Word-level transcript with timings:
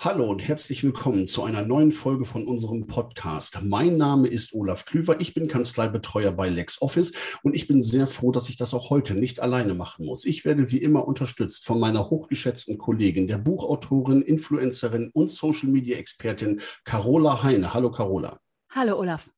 Hallo 0.00 0.30
und 0.30 0.38
herzlich 0.38 0.84
willkommen 0.84 1.26
zu 1.26 1.42
einer 1.42 1.62
neuen 1.62 1.90
Folge 1.90 2.24
von 2.24 2.46
unserem 2.46 2.86
Podcast. 2.86 3.58
Mein 3.64 3.96
Name 3.96 4.28
ist 4.28 4.54
Olaf 4.54 4.84
Klüver, 4.84 5.20
ich 5.20 5.34
bin 5.34 5.48
Kanzleibetreuer 5.48 6.30
bei 6.30 6.48
LexOffice 6.50 7.14
und 7.42 7.56
ich 7.56 7.66
bin 7.66 7.82
sehr 7.82 8.06
froh, 8.06 8.30
dass 8.30 8.48
ich 8.48 8.56
das 8.56 8.74
auch 8.74 8.90
heute 8.90 9.14
nicht 9.14 9.40
alleine 9.40 9.74
machen 9.74 10.06
muss. 10.06 10.24
Ich 10.24 10.44
werde 10.44 10.70
wie 10.70 10.78
immer 10.78 11.08
unterstützt 11.08 11.66
von 11.66 11.80
meiner 11.80 12.10
hochgeschätzten 12.10 12.78
Kollegin, 12.78 13.26
der 13.26 13.38
Buchautorin, 13.38 14.22
Influencerin 14.22 15.10
und 15.14 15.32
Social 15.32 15.68
Media 15.68 15.98
Expertin 15.98 16.60
Carola 16.84 17.42
Heine. 17.42 17.74
Hallo 17.74 17.90
Carola. 17.90 18.38
Hallo 18.70 19.00
Olaf. 19.00 19.28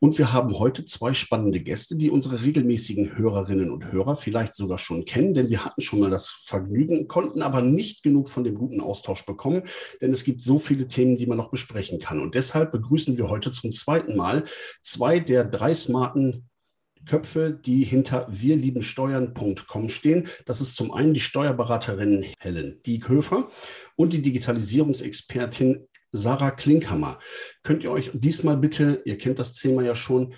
Und 0.00 0.16
wir 0.16 0.32
haben 0.32 0.58
heute 0.58 0.84
zwei 0.84 1.12
spannende 1.12 1.60
Gäste, 1.60 1.96
die 1.96 2.10
unsere 2.10 2.42
regelmäßigen 2.42 3.16
Hörerinnen 3.16 3.70
und 3.70 3.90
Hörer 3.90 4.16
vielleicht 4.16 4.54
sogar 4.54 4.78
schon 4.78 5.04
kennen, 5.04 5.34
denn 5.34 5.50
wir 5.50 5.64
hatten 5.64 5.82
schon 5.82 5.98
mal 5.98 6.10
das 6.10 6.28
Vergnügen, 6.28 7.08
konnten 7.08 7.42
aber 7.42 7.62
nicht 7.62 8.02
genug 8.02 8.28
von 8.28 8.44
dem 8.44 8.54
guten 8.54 8.80
Austausch 8.80 9.26
bekommen, 9.26 9.62
denn 10.00 10.12
es 10.12 10.22
gibt 10.22 10.40
so 10.40 10.58
viele 10.58 10.86
Themen, 10.86 11.16
die 11.16 11.26
man 11.26 11.36
noch 11.36 11.50
besprechen 11.50 11.98
kann. 11.98 12.20
Und 12.20 12.34
deshalb 12.36 12.70
begrüßen 12.70 13.18
wir 13.18 13.28
heute 13.28 13.50
zum 13.50 13.72
zweiten 13.72 14.16
Mal 14.16 14.44
zwei 14.82 15.18
der 15.18 15.44
drei 15.44 15.74
smarten 15.74 16.48
Köpfe, 17.04 17.58
die 17.64 17.84
hinter 17.84 18.26
wirliebensteuern.com 18.28 19.88
stehen. 19.88 20.28
Das 20.46 20.60
ist 20.60 20.76
zum 20.76 20.92
einen 20.92 21.14
die 21.14 21.20
Steuerberaterin 21.20 22.24
Helen 22.38 22.80
Diekhöfer 22.84 23.48
und 23.96 24.12
die 24.12 24.22
Digitalisierungsexpertin 24.22 25.88
Sarah 26.12 26.50
Klinkhammer. 26.50 27.18
Könnt 27.62 27.82
ihr 27.82 27.90
euch 27.90 28.10
diesmal 28.14 28.56
bitte, 28.56 29.02
ihr 29.04 29.18
kennt 29.18 29.38
das 29.38 29.54
Thema 29.54 29.82
ja 29.82 29.94
schon, 29.94 30.34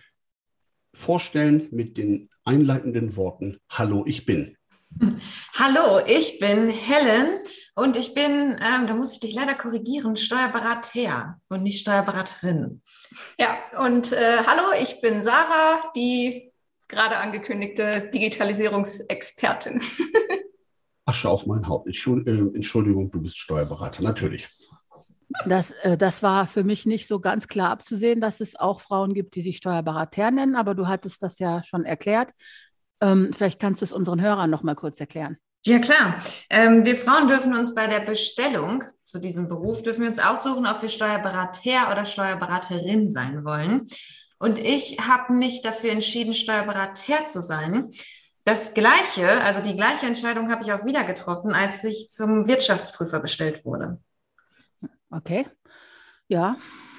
vorstellen 0.92 1.68
mit 1.70 1.96
den 1.96 2.28
einleitenden 2.44 3.16
Worten 3.16 3.58
Hallo, 3.68 4.04
ich 4.06 4.26
bin. 4.26 4.56
Hallo, 5.54 6.04
ich 6.04 6.40
bin 6.40 6.68
Helen 6.68 7.38
und 7.76 7.96
ich 7.96 8.12
bin, 8.12 8.56
ähm, 8.60 8.86
da 8.88 8.94
muss 8.94 9.12
ich 9.12 9.20
dich 9.20 9.34
leider 9.34 9.54
korrigieren, 9.54 10.16
Steuerberater 10.16 11.40
und 11.48 11.62
nicht 11.62 11.80
Steuerberaterin. 11.80 12.82
Ja, 13.38 13.56
und 13.78 14.10
äh, 14.12 14.42
hallo, 14.44 14.72
ich 14.80 15.00
bin 15.00 15.22
Sarah, 15.22 15.92
die 15.94 16.52
gerade 16.88 17.18
angekündigte 17.18 18.10
Digitalisierungsexpertin. 18.12 19.80
Asche 21.04 21.28
auf 21.28 21.46
mein 21.46 21.68
Haupt. 21.68 21.88
Äh, 21.88 22.30
Entschuldigung, 22.54 23.10
du 23.10 23.22
bist 23.22 23.38
Steuerberater, 23.38 24.02
natürlich. 24.02 24.48
Das, 25.46 25.72
äh, 25.82 25.96
das 25.96 26.22
war 26.22 26.46
für 26.46 26.64
mich 26.64 26.86
nicht 26.86 27.06
so 27.06 27.20
ganz 27.20 27.48
klar 27.48 27.70
abzusehen, 27.70 28.20
dass 28.20 28.40
es 28.40 28.56
auch 28.56 28.80
Frauen 28.80 29.14
gibt, 29.14 29.34
die 29.34 29.42
sich 29.42 29.58
Steuerberater 29.58 30.30
nennen, 30.30 30.56
aber 30.56 30.74
du 30.74 30.88
hattest 30.88 31.22
das 31.22 31.38
ja 31.38 31.62
schon 31.64 31.84
erklärt. 31.84 32.32
Ähm, 33.00 33.30
vielleicht 33.34 33.60
kannst 33.60 33.80
du 33.80 33.84
es 33.84 33.92
unseren 33.92 34.20
Hörern 34.20 34.50
noch 34.50 34.62
mal 34.62 34.74
kurz 34.74 35.00
erklären. 35.00 35.38
Ja, 35.64 35.78
klar. 35.78 36.18
Ähm, 36.48 36.84
wir 36.86 36.96
Frauen 36.96 37.28
dürfen 37.28 37.54
uns 37.54 37.74
bei 37.74 37.86
der 37.86 38.00
Bestellung 38.00 38.82
zu 39.04 39.18
diesem 39.18 39.48
Beruf, 39.48 39.82
dürfen 39.82 40.02
wir 40.02 40.08
uns 40.08 40.18
aussuchen, 40.18 40.66
ob 40.66 40.80
wir 40.80 40.88
Steuerberater 40.88 41.92
oder 41.92 42.06
Steuerberaterin 42.06 43.10
sein 43.10 43.44
wollen. 43.44 43.86
Und 44.38 44.58
ich 44.58 44.98
habe 45.06 45.34
mich 45.34 45.60
dafür 45.60 45.90
entschieden, 45.90 46.32
Steuerberater 46.32 47.26
zu 47.26 47.42
sein. 47.42 47.90
Das 48.44 48.72
Gleiche, 48.72 49.28
also 49.42 49.60
die 49.60 49.76
gleiche 49.76 50.06
Entscheidung 50.06 50.50
habe 50.50 50.62
ich 50.62 50.72
auch 50.72 50.86
wieder 50.86 51.04
getroffen, 51.04 51.52
als 51.52 51.84
ich 51.84 52.08
zum 52.08 52.46
Wirtschaftsprüfer 52.48 53.20
bestellt 53.20 53.66
wurde. 53.66 54.00
Okay. 55.10 55.46
Ja. 56.28 56.56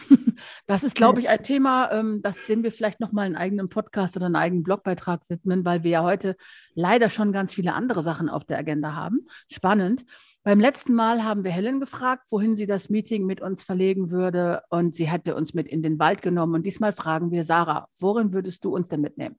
Das 0.68 0.84
ist, 0.84 0.96
glaube 0.96 1.22
ich, 1.22 1.30
ein 1.30 1.42
Thema, 1.42 1.90
ähm, 1.92 2.22
das, 2.22 2.46
dem 2.46 2.64
wir 2.64 2.72
vielleicht 2.74 3.00
nochmal 3.00 3.26
einen 3.26 3.38
eigenen 3.38 3.70
Podcast 3.70 4.18
oder 4.18 4.26
einen 4.26 4.36
eigenen 4.36 4.64
Blogbeitrag 4.64 5.22
widmen, 5.30 5.64
weil 5.64 5.84
wir 5.84 5.92
ja 5.92 6.04
heute 6.04 6.36
leider 6.74 7.10
schon 7.10 7.32
ganz 7.32 7.54
viele 7.54 7.74
andere 7.74 8.02
Sachen 8.02 8.28
auf 8.28 8.44
der 8.44 8.58
Agenda 8.58 8.94
haben. 8.94 9.26
Spannend. 9.50 10.04
Beim 10.44 10.60
letzten 10.60 10.94
Mal 10.94 11.24
haben 11.24 11.46
wir 11.46 11.52
Helen 11.52 11.80
gefragt, 11.80 12.26
wohin 12.30 12.56
sie 12.56 12.66
das 12.66 12.90
Meeting 12.90 13.26
mit 13.26 13.40
uns 13.40 13.64
verlegen 13.64 14.12
würde 14.12 14.64
und 14.70 14.96
sie 14.96 15.08
hätte 15.10 15.36
uns 15.36 15.54
mit 15.54 15.68
in 15.68 15.82
den 15.82 16.00
Wald 16.00 16.22
genommen. 16.22 16.56
Und 16.56 16.66
diesmal 16.66 16.92
fragen 16.92 17.32
wir 17.32 17.46
Sarah, 17.46 17.88
worin 17.98 18.34
würdest 18.34 18.66
du 18.66 18.76
uns 18.76 18.90
denn 18.90 19.02
mitnehmen? 19.02 19.38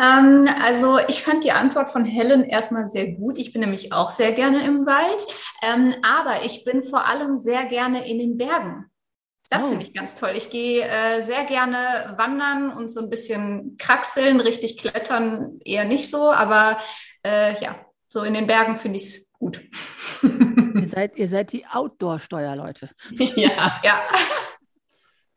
Ähm, 0.00 0.48
also 0.62 0.98
ich 1.08 1.22
fand 1.22 1.44
die 1.44 1.52
Antwort 1.52 1.90
von 1.90 2.04
Helen 2.04 2.44
erstmal 2.44 2.86
sehr 2.86 3.12
gut. 3.12 3.38
Ich 3.38 3.52
bin 3.52 3.60
nämlich 3.60 3.92
auch 3.92 4.10
sehr 4.10 4.32
gerne 4.32 4.64
im 4.64 4.86
Wald, 4.86 5.26
ähm, 5.62 5.94
aber 6.02 6.44
ich 6.44 6.64
bin 6.64 6.82
vor 6.82 7.06
allem 7.06 7.36
sehr 7.36 7.66
gerne 7.66 8.08
in 8.08 8.18
den 8.18 8.38
Bergen. 8.38 8.86
Das 9.50 9.64
oh. 9.64 9.68
finde 9.68 9.84
ich 9.84 9.92
ganz 9.92 10.14
toll. 10.14 10.32
Ich 10.36 10.48
gehe 10.50 10.86
äh, 10.86 11.20
sehr 11.20 11.44
gerne 11.44 12.14
wandern 12.16 12.72
und 12.72 12.88
so 12.88 13.00
ein 13.00 13.10
bisschen 13.10 13.76
kraxeln, 13.78 14.40
richtig 14.40 14.78
klettern 14.78 15.58
eher 15.64 15.84
nicht 15.84 16.08
so, 16.08 16.32
aber 16.32 16.78
äh, 17.24 17.60
ja, 17.60 17.84
so 18.06 18.22
in 18.22 18.34
den 18.34 18.46
Bergen 18.46 18.78
finde 18.78 18.98
ich 18.98 19.04
es 19.04 19.32
gut. 19.32 19.60
ihr, 20.22 20.86
seid, 20.86 21.18
ihr 21.18 21.28
seid 21.28 21.52
die 21.52 21.66
Outdoor-Steuerleute. 21.66 22.90
ja, 23.36 23.80
ja. 23.82 24.02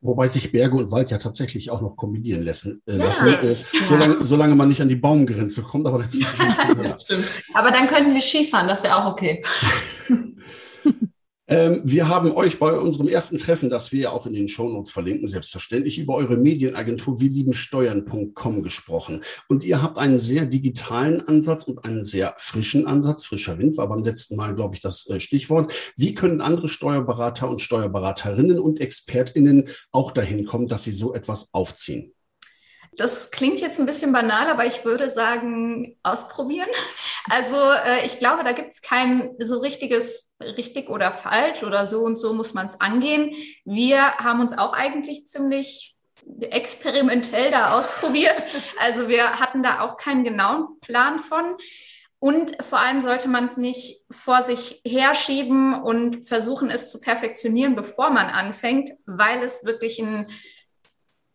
Wobei 0.06 0.28
sich 0.28 0.52
Berge 0.52 0.78
und 0.78 0.91
Wald 0.91 1.12
ja 1.12 1.18
tatsächlich 1.18 1.72
auch 1.72 1.81
noch 1.81 1.96
kombinieren 1.96 2.44
lassen, 2.44 2.81
äh, 2.86 2.97
ja, 2.97 3.06
lassen 3.06 3.28
äh, 3.34 3.56
solange, 3.88 4.25
solange, 4.25 4.53
man 4.53 4.68
nicht 4.68 4.81
an 4.81 4.90
die 4.90 4.97
Baumgrenze 4.97 5.62
kommt. 5.62 5.88
Aber, 5.88 6.00
das 6.00 6.14
ist 6.14 7.03
Stimmt. 7.03 7.25
aber 7.53 7.72
dann 7.72 7.88
könnten 7.88 8.13
wir 8.13 8.22
Skifahren, 8.22 8.68
das 8.68 8.84
wäre 8.84 8.97
auch 8.97 9.09
okay. 9.09 9.42
Ähm, 11.53 11.81
wir 11.84 12.08
haben 12.08 12.31
euch 12.31 12.58
bei 12.58 12.72
unserem 12.72 13.08
ersten 13.08 13.38
Treffen, 13.38 13.69
das 13.69 13.91
wir 13.91 14.02
ja 14.02 14.09
auch 14.09 14.25
in 14.25 14.34
den 14.34 14.47
Shownotes 14.47 14.90
verlinken, 14.90 15.28
selbstverständlich 15.28 16.00
über 16.00 16.16
eure 16.16 16.36
Medienagentur 16.36 17.22
wirliebensteuern.com 17.22 18.64
gesprochen. 18.64 19.22
Und 19.47 19.63
ihr 19.63 19.84
habt 19.84 20.00
einen 20.00 20.18
sehr 20.18 20.47
digitalen 20.47 21.22
Ansatz 21.28 21.66
und 21.66 21.86
einen 21.86 22.06
sehr 22.06 22.34
frischen 22.40 22.88
Ansatz. 22.88 23.25
Frischer 23.25 23.59
Wind 23.59 23.78
war 23.78 23.88
beim 23.88 24.03
letzten 24.03 24.36
Mal, 24.36 24.56
glaube 24.56 24.74
ich, 24.74 24.81
das 24.81 25.08
äh, 25.12 25.19
Stichwort. 25.19 25.72
Wie 25.96 26.16
können 26.16 26.42
andere 26.42 26.69
Steuerberater 26.69 27.47
und 27.47 27.62
Steuerberaterinnen 27.62 28.58
und 28.58 28.81
ExpertInnen 28.81 29.69
auch 29.92 30.09
dahin 30.09 30.46
kommen, 30.46 30.68
dass 30.68 30.86
sie 30.86 30.92
so 30.92 31.13
etwas 31.13 31.53
aufziehen? 31.53 32.16
Das 32.98 33.31
klingt 33.31 33.59
jetzt 33.59 33.80
ein 33.80 33.86
bisschen 33.86 34.12
banal, 34.12 34.48
aber 34.48 34.66
ich 34.66 34.86
würde 34.86 35.09
sagen, 35.09 35.98
ausprobieren. 36.04 36.70
Also 37.30 37.56
äh, 37.56 38.06
ich 38.06 38.20
glaube, 38.20 38.44
da 38.44 38.52
gibt 38.52 38.74
es 38.74 38.81
kein 38.81 39.34
so 39.40 39.59
richtiges 39.59 40.34
richtig 40.42 40.90
oder 40.90 41.14
falsch 41.14 41.64
oder 41.64 41.86
so 41.86 42.02
und 42.02 42.18
so 42.18 42.34
muss 42.34 42.54
man 42.54 42.68
es 42.68 42.81
angehen. 42.81 43.34
Wir 43.64 44.18
haben 44.18 44.42
uns 44.42 44.58
auch 44.58 44.74
eigentlich 44.74 45.26
ziemlich 45.26 45.96
experimentell 46.42 47.52
da 47.52 47.78
ausprobiert. 47.78 48.44
Also 48.80 49.08
wir 49.08 49.40
hatten 49.40 49.64
da 49.64 49.80
auch 49.81 49.96
keinen 49.96 50.25
genauen 50.25 50.80
Plan 50.81 51.20
von. 51.20 51.56
Und 52.20 52.64
vor 52.64 52.80
allem 52.80 53.02
sollte 53.02 53.28
man 53.28 53.46
es 53.46 53.58
nicht 53.58 54.06
vor 54.10 54.44
sich 54.44 54.81
herschieben 54.86 55.81
und 55.81 56.25
versuchen, 56.25 56.70
es 56.70 56.90
zu 56.90 57.00
perfektionieren, 57.02 57.75
bevor 57.75 58.10
man 58.10 58.28
anfängt, 58.28 58.92
weil 59.06 59.44
es 59.44 59.66
wirklich 59.66 60.00
ein 60.00 60.30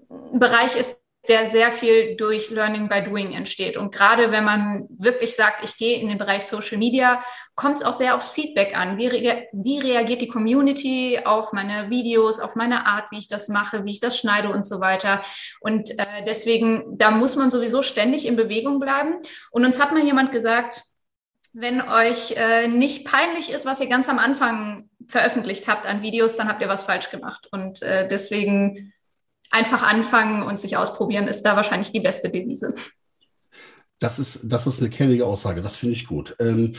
Bereich 0.08 0.76
ist, 0.76 0.96
der 1.28 1.46
sehr 1.46 1.70
viel 1.70 2.16
durch 2.16 2.50
Learning 2.50 2.88
by 2.88 3.02
Doing 3.02 3.32
entsteht. 3.32 3.76
Und 3.76 3.94
gerade 3.94 4.30
wenn 4.30 4.44
man 4.44 4.86
wirklich 4.90 5.36
sagt, 5.36 5.62
ich 5.62 5.76
gehe 5.76 5.98
in 6.00 6.08
den 6.08 6.18
Bereich 6.18 6.44
Social 6.44 6.78
Media, 6.78 7.22
kommt 7.54 7.80
es 7.80 7.84
auch 7.84 7.92
sehr 7.92 8.14
aufs 8.14 8.30
Feedback 8.30 8.76
an. 8.76 8.98
Wie, 8.98 9.08
rea 9.08 9.42
wie 9.52 9.78
reagiert 9.78 10.22
die 10.22 10.28
Community 10.28 11.20
auf 11.24 11.52
meine 11.52 11.90
Videos, 11.90 12.40
auf 12.40 12.54
meine 12.54 12.86
Art, 12.86 13.10
wie 13.10 13.18
ich 13.18 13.28
das 13.28 13.48
mache, 13.48 13.84
wie 13.84 13.92
ich 13.92 14.00
das 14.00 14.18
schneide 14.18 14.50
und 14.50 14.64
so 14.64 14.80
weiter. 14.80 15.20
Und 15.60 15.90
äh, 15.98 16.24
deswegen, 16.26 16.96
da 16.96 17.10
muss 17.10 17.36
man 17.36 17.50
sowieso 17.50 17.82
ständig 17.82 18.26
in 18.26 18.36
Bewegung 18.36 18.78
bleiben. 18.78 19.16
Und 19.50 19.64
uns 19.64 19.80
hat 19.80 19.92
mal 19.92 20.02
jemand 20.04 20.32
gesagt, 20.32 20.82
wenn 21.52 21.82
euch 21.82 22.34
äh, 22.36 22.68
nicht 22.68 23.06
peinlich 23.06 23.50
ist, 23.50 23.66
was 23.66 23.81
ihr 23.81 23.88
ganz 23.88 24.08
am 24.08 24.19
Anfang 24.19 24.88
veröffentlicht 25.08 25.69
habt 25.69 25.86
an 25.86 26.02
Videos, 26.02 26.36
dann 26.36 26.48
habt 26.48 26.62
ihr 26.62 26.69
was 26.69 26.84
falsch 26.84 27.10
gemacht. 27.10 27.48
Und 27.50 27.82
äh, 27.82 28.06
deswegen 28.06 28.92
einfach 29.50 29.82
anfangen 29.82 30.42
und 30.42 30.60
sich 30.60 30.76
ausprobieren, 30.76 31.28
ist 31.28 31.42
da 31.42 31.56
wahrscheinlich 31.56 31.92
die 31.92 32.00
beste 32.00 32.30
Devise. 32.30 32.74
Das 33.98 34.18
ist, 34.18 34.40
das 34.44 34.66
ist 34.66 34.80
eine 34.80 34.90
kernige 34.90 35.26
Aussage, 35.26 35.62
das 35.62 35.76
finde 35.76 35.94
ich 35.94 36.06
gut. 36.06 36.36
Ähm, 36.38 36.74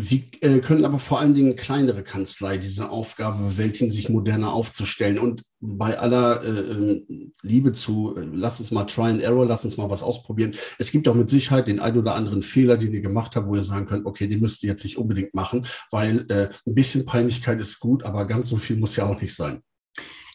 wie 0.00 0.30
äh, 0.42 0.60
können 0.60 0.84
aber 0.84 1.00
vor 1.00 1.18
allen 1.18 1.34
Dingen 1.34 1.56
kleinere 1.56 2.04
Kanzlei 2.04 2.56
diese 2.56 2.88
Aufgabe 2.90 3.48
bewältigen, 3.48 3.90
sich 3.90 4.08
moderner 4.08 4.52
aufzustellen? 4.52 5.18
Und 5.18 5.42
bei 5.58 5.98
aller 5.98 6.40
äh, 6.44 6.70
ähm, 6.70 7.32
Liebe 7.42 7.72
zu, 7.72 8.16
äh, 8.16 8.24
lass 8.32 8.60
uns 8.60 8.70
mal 8.70 8.84
try 8.84 9.10
and 9.10 9.20
error, 9.20 9.44
lass 9.44 9.64
uns 9.64 9.76
mal 9.76 9.90
was 9.90 10.04
ausprobieren. 10.04 10.54
Es 10.78 10.92
gibt 10.92 11.08
auch 11.08 11.16
mit 11.16 11.28
Sicherheit 11.28 11.66
den 11.66 11.80
ein 11.80 11.98
oder 11.98 12.14
anderen 12.14 12.44
Fehler, 12.44 12.76
den 12.76 12.92
ihr 12.92 13.00
gemacht 13.00 13.34
habt, 13.34 13.48
wo 13.48 13.56
ihr 13.56 13.64
sagen 13.64 13.86
könnt, 13.86 14.06
okay, 14.06 14.28
den 14.28 14.38
müsst 14.38 14.62
ihr 14.62 14.70
jetzt 14.70 14.84
nicht 14.84 14.98
unbedingt 14.98 15.34
machen, 15.34 15.66
weil 15.90 16.30
äh, 16.30 16.50
ein 16.64 16.76
bisschen 16.76 17.04
Peinlichkeit 17.04 17.60
ist 17.60 17.80
gut, 17.80 18.04
aber 18.04 18.24
ganz 18.24 18.50
so 18.50 18.56
viel 18.56 18.76
muss 18.76 18.94
ja 18.94 19.04
auch 19.04 19.20
nicht 19.20 19.34
sein. 19.34 19.64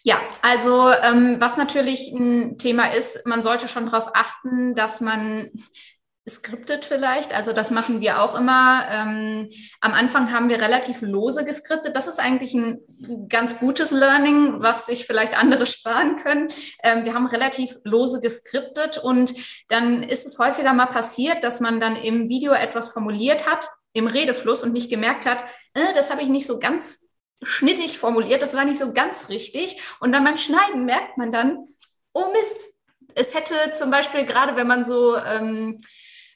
Ja, 0.06 0.22
also 0.42 0.90
ähm, 0.90 1.38
was 1.40 1.56
natürlich 1.56 2.12
ein 2.12 2.58
Thema 2.58 2.94
ist, 2.94 3.26
man 3.26 3.42
sollte 3.42 3.70
schon 3.70 3.86
darauf 3.86 4.10
achten, 4.14 4.76
dass 4.76 5.00
man 5.00 5.50
skriptet 6.28 6.86
vielleicht. 6.86 7.34
Also 7.34 7.54
das 7.54 7.72
machen 7.72 8.02
wir 8.02 8.22
auch 8.22 8.36
immer. 8.36 8.86
Ähm, 8.90 9.50
am 9.82 9.94
Anfang 9.94 10.32
haben 10.32 10.50
wir 10.50 10.62
relativ 10.62 11.02
lose 11.02 11.46
geskriptet. 11.46 11.96
Das 11.96 12.08
ist 12.08 12.20
eigentlich 12.20 12.54
ein 12.54 12.80
ganz 13.30 13.60
gutes 13.60 13.92
Learning, 13.92 14.62
was 14.62 14.86
sich 14.86 15.06
vielleicht 15.06 15.38
andere 15.38 15.66
sparen 15.66 16.18
können. 16.18 16.48
Ähm, 16.84 17.06
wir 17.06 17.14
haben 17.14 17.28
relativ 17.28 17.78
lose 17.84 18.22
geskriptet 18.22 18.98
und 18.98 19.34
dann 19.68 20.04
ist 20.04 20.26
es 20.26 20.38
häufiger 20.40 20.74
mal 20.74 20.88
passiert, 20.88 21.44
dass 21.44 21.60
man 21.60 21.80
dann 21.80 21.96
im 21.96 22.30
Video 22.30 22.54
etwas 22.54 22.92
formuliert 22.92 23.50
hat, 23.50 23.70
im 23.94 24.08
Redefluss 24.08 24.64
und 24.64 24.74
nicht 24.74 24.90
gemerkt 24.90 25.26
hat, 25.26 25.44
äh, 25.74 25.94
das 25.94 26.10
habe 26.10 26.22
ich 26.22 26.30
nicht 26.30 26.48
so 26.48 26.60
ganz 26.60 27.08
schnittig 27.45 27.98
formuliert, 27.98 28.42
das 28.42 28.56
war 28.56 28.66
nicht 28.66 28.80
so 28.80 28.94
ganz 28.94 29.30
richtig. 29.30 29.81
Und 30.00 30.12
dann 30.12 30.24
beim 30.24 30.38
Schneiden 30.38 30.86
merkt 30.86 31.18
man 31.18 31.31
dann, 31.31 31.68
oh 32.13 32.31
Mist, 32.31 32.74
es 33.16 33.34
hätte 33.36 33.56
zum 33.74 33.92
Beispiel 33.92 34.25
gerade, 34.25 34.56
wenn 34.56 34.68
man 34.68 34.86
so 34.86 35.16
ähm, 35.18 35.80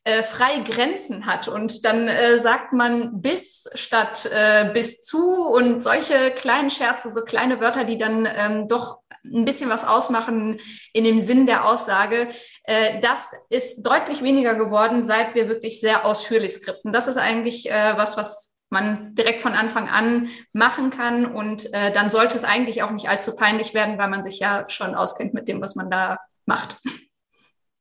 äh, 0.08 0.24
freie 0.24 0.64
Grenzen 0.64 1.26
hat 1.26 1.48
und 1.50 1.84
dann 1.84 2.08
äh, 2.08 2.40
sagt 2.40 2.72
man 2.72 3.22
bis 3.22 3.70
statt 3.74 4.30
äh, 4.34 4.70
bis 4.72 5.04
zu 5.04 5.48
und 5.48 5.82
solche 5.82 6.32
kleinen 6.32 6.70
Scherze, 6.70 7.12
so 7.12 7.24
kleine 7.24 7.60
Wörter, 7.60 7.84
die 7.84 7.98
dann 7.98 8.26
ähm, 8.26 8.68
doch 8.68 9.00
ein 9.26 9.44
bisschen 9.44 9.70
was 9.70 9.86
ausmachen 9.86 10.60
in 10.94 11.04
dem 11.04 11.20
Sinn 11.20 11.46
der 11.46 11.66
Aussage. 11.66 12.30
Äh, 12.64 13.02
das 13.02 13.34
ist 13.50 13.84
deutlich 13.84 14.22
weniger 14.22 14.56
geworden, 14.56 15.04
seit 15.04 15.36
wir 15.36 15.50
wirklich 15.50 15.82
sehr 15.82 16.06
ausführlich 16.06 16.54
skripten. 16.54 16.94
Das 16.94 17.10
ist 17.10 17.18
eigentlich 17.18 17.70
äh, 17.70 17.98
was, 17.98 18.16
was 18.16 18.57
man 18.70 19.16
direkt 19.16 19.42
von 19.42 19.54
Anfang 19.54 19.88
an 19.88 20.30
machen 20.54 20.90
kann 20.90 21.26
und 21.26 21.74
äh, 21.74 21.92
dann 21.92 22.10
sollte 22.10 22.36
es 22.36 22.44
eigentlich 22.44 22.84
auch 22.84 22.92
nicht 22.92 23.10
allzu 23.10 23.36
peinlich 23.36 23.74
werden, 23.74 23.98
weil 23.98 24.10
man 24.10 24.24
sich 24.24 24.40
ja 24.40 24.66
schon 24.68 24.96
auskennt 24.96 25.34
mit 25.34 25.48
dem, 25.48 25.62
was 25.62 25.76
man 25.76 25.90
da 25.90 26.18
macht. 26.46 26.78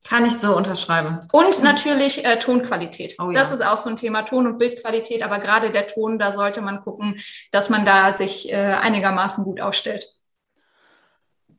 Kann 0.04 0.24
ich 0.24 0.38
so 0.38 0.56
unterschreiben. 0.56 1.18
Und 1.32 1.62
natürlich 1.64 2.24
äh, 2.24 2.38
Tonqualität. 2.38 3.16
Oh, 3.18 3.30
ja. 3.30 3.32
Das 3.32 3.50
ist 3.50 3.64
auch 3.64 3.76
so 3.76 3.90
ein 3.90 3.96
Thema, 3.96 4.22
Ton- 4.22 4.46
und 4.46 4.58
Bildqualität. 4.58 5.22
Aber 5.24 5.40
gerade 5.40 5.72
der 5.72 5.88
Ton, 5.88 6.20
da 6.20 6.30
sollte 6.30 6.60
man 6.60 6.80
gucken, 6.80 7.18
dass 7.50 7.70
man 7.70 7.84
da 7.84 8.12
sich 8.12 8.52
äh, 8.52 8.54
einigermaßen 8.54 9.42
gut 9.42 9.60
aufstellt. 9.60 10.06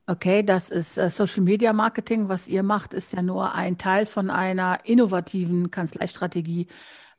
Okay, 0.05 0.43
das 0.43 0.69
ist 0.69 0.97
äh, 0.97 1.09
Social 1.09 1.43
Media 1.43 1.73
Marketing. 1.73 2.29
Was 2.29 2.47
ihr 2.47 2.63
macht, 2.63 2.93
ist 2.93 3.11
ja 3.11 3.21
nur 3.21 3.53
ein 3.53 3.77
Teil 3.77 4.05
von 4.05 4.29
einer 4.29 4.79
innovativen 4.85 5.69
Kanzleistrategie. 5.69 6.67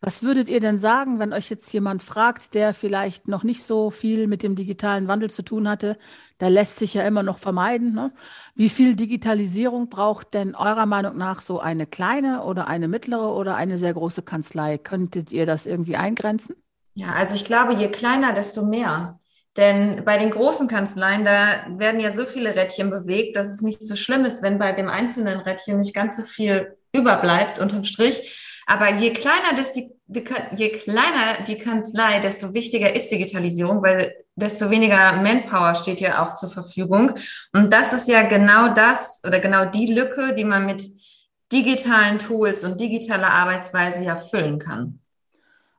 Was 0.00 0.22
würdet 0.22 0.48
ihr 0.48 0.60
denn 0.60 0.78
sagen, 0.78 1.18
wenn 1.18 1.32
euch 1.32 1.50
jetzt 1.50 1.72
jemand 1.72 2.04
fragt, 2.04 2.54
der 2.54 2.72
vielleicht 2.72 3.26
noch 3.26 3.42
nicht 3.42 3.64
so 3.64 3.90
viel 3.90 4.28
mit 4.28 4.44
dem 4.44 4.54
digitalen 4.54 5.08
Wandel 5.08 5.28
zu 5.28 5.42
tun 5.42 5.68
hatte? 5.68 5.98
Da 6.38 6.46
lässt 6.46 6.78
sich 6.78 6.94
ja 6.94 7.02
immer 7.02 7.24
noch 7.24 7.38
vermeiden. 7.38 7.94
Ne? 7.94 8.12
Wie 8.54 8.68
viel 8.68 8.94
Digitalisierung 8.94 9.88
braucht 9.88 10.34
denn 10.34 10.54
eurer 10.54 10.86
Meinung 10.86 11.16
nach 11.16 11.40
so 11.40 11.58
eine 11.58 11.84
kleine 11.84 12.44
oder 12.44 12.68
eine 12.68 12.86
mittlere 12.86 13.34
oder 13.34 13.56
eine 13.56 13.76
sehr 13.76 13.92
große 13.92 14.22
Kanzlei? 14.22 14.78
Könntet 14.78 15.32
ihr 15.32 15.46
das 15.46 15.66
irgendwie 15.66 15.96
eingrenzen? 15.96 16.54
Ja, 16.94 17.14
also 17.14 17.34
ich 17.34 17.44
glaube, 17.44 17.74
je 17.74 17.88
kleiner, 17.88 18.32
desto 18.32 18.64
mehr. 18.64 19.18
Denn 19.56 20.04
bei 20.04 20.18
den 20.18 20.30
großen 20.30 20.68
Kanzleien, 20.68 21.24
da 21.24 21.66
werden 21.70 22.00
ja 22.00 22.12
so 22.14 22.24
viele 22.24 22.54
Rädchen 22.54 22.90
bewegt, 22.90 23.34
dass 23.34 23.48
es 23.48 23.62
nicht 23.62 23.82
so 23.82 23.96
schlimm 23.96 24.24
ist, 24.24 24.42
wenn 24.42 24.60
bei 24.60 24.70
dem 24.70 24.88
einzelnen 24.88 25.40
Rädchen 25.40 25.78
nicht 25.78 25.94
ganz 25.94 26.16
so 26.16 26.22
viel 26.22 26.76
überbleibt 26.92 27.58
unterm 27.58 27.82
Strich. 27.82 28.47
Aber 28.68 28.92
je 28.92 29.14
kleiner, 29.14 29.56
das 29.56 29.72
die, 29.72 29.90
die, 30.08 30.24
je 30.54 30.68
kleiner 30.68 31.42
die 31.46 31.56
Kanzlei, 31.56 32.20
desto 32.20 32.52
wichtiger 32.52 32.94
ist 32.94 33.10
Digitalisierung, 33.10 33.82
weil 33.82 34.14
desto 34.36 34.68
weniger 34.70 35.22
Manpower 35.22 35.74
steht 35.74 36.00
ja 36.00 36.22
auch 36.22 36.34
zur 36.34 36.50
Verfügung. 36.50 37.12
Und 37.54 37.72
das 37.72 37.94
ist 37.94 38.08
ja 38.08 38.24
genau 38.28 38.68
das 38.68 39.22
oder 39.26 39.40
genau 39.40 39.64
die 39.64 39.86
Lücke, 39.86 40.34
die 40.34 40.44
man 40.44 40.66
mit 40.66 40.84
digitalen 41.50 42.18
Tools 42.18 42.62
und 42.62 42.78
digitaler 42.78 43.30
Arbeitsweise 43.30 44.04
ja 44.04 44.16
füllen 44.16 44.58
kann. 44.58 45.00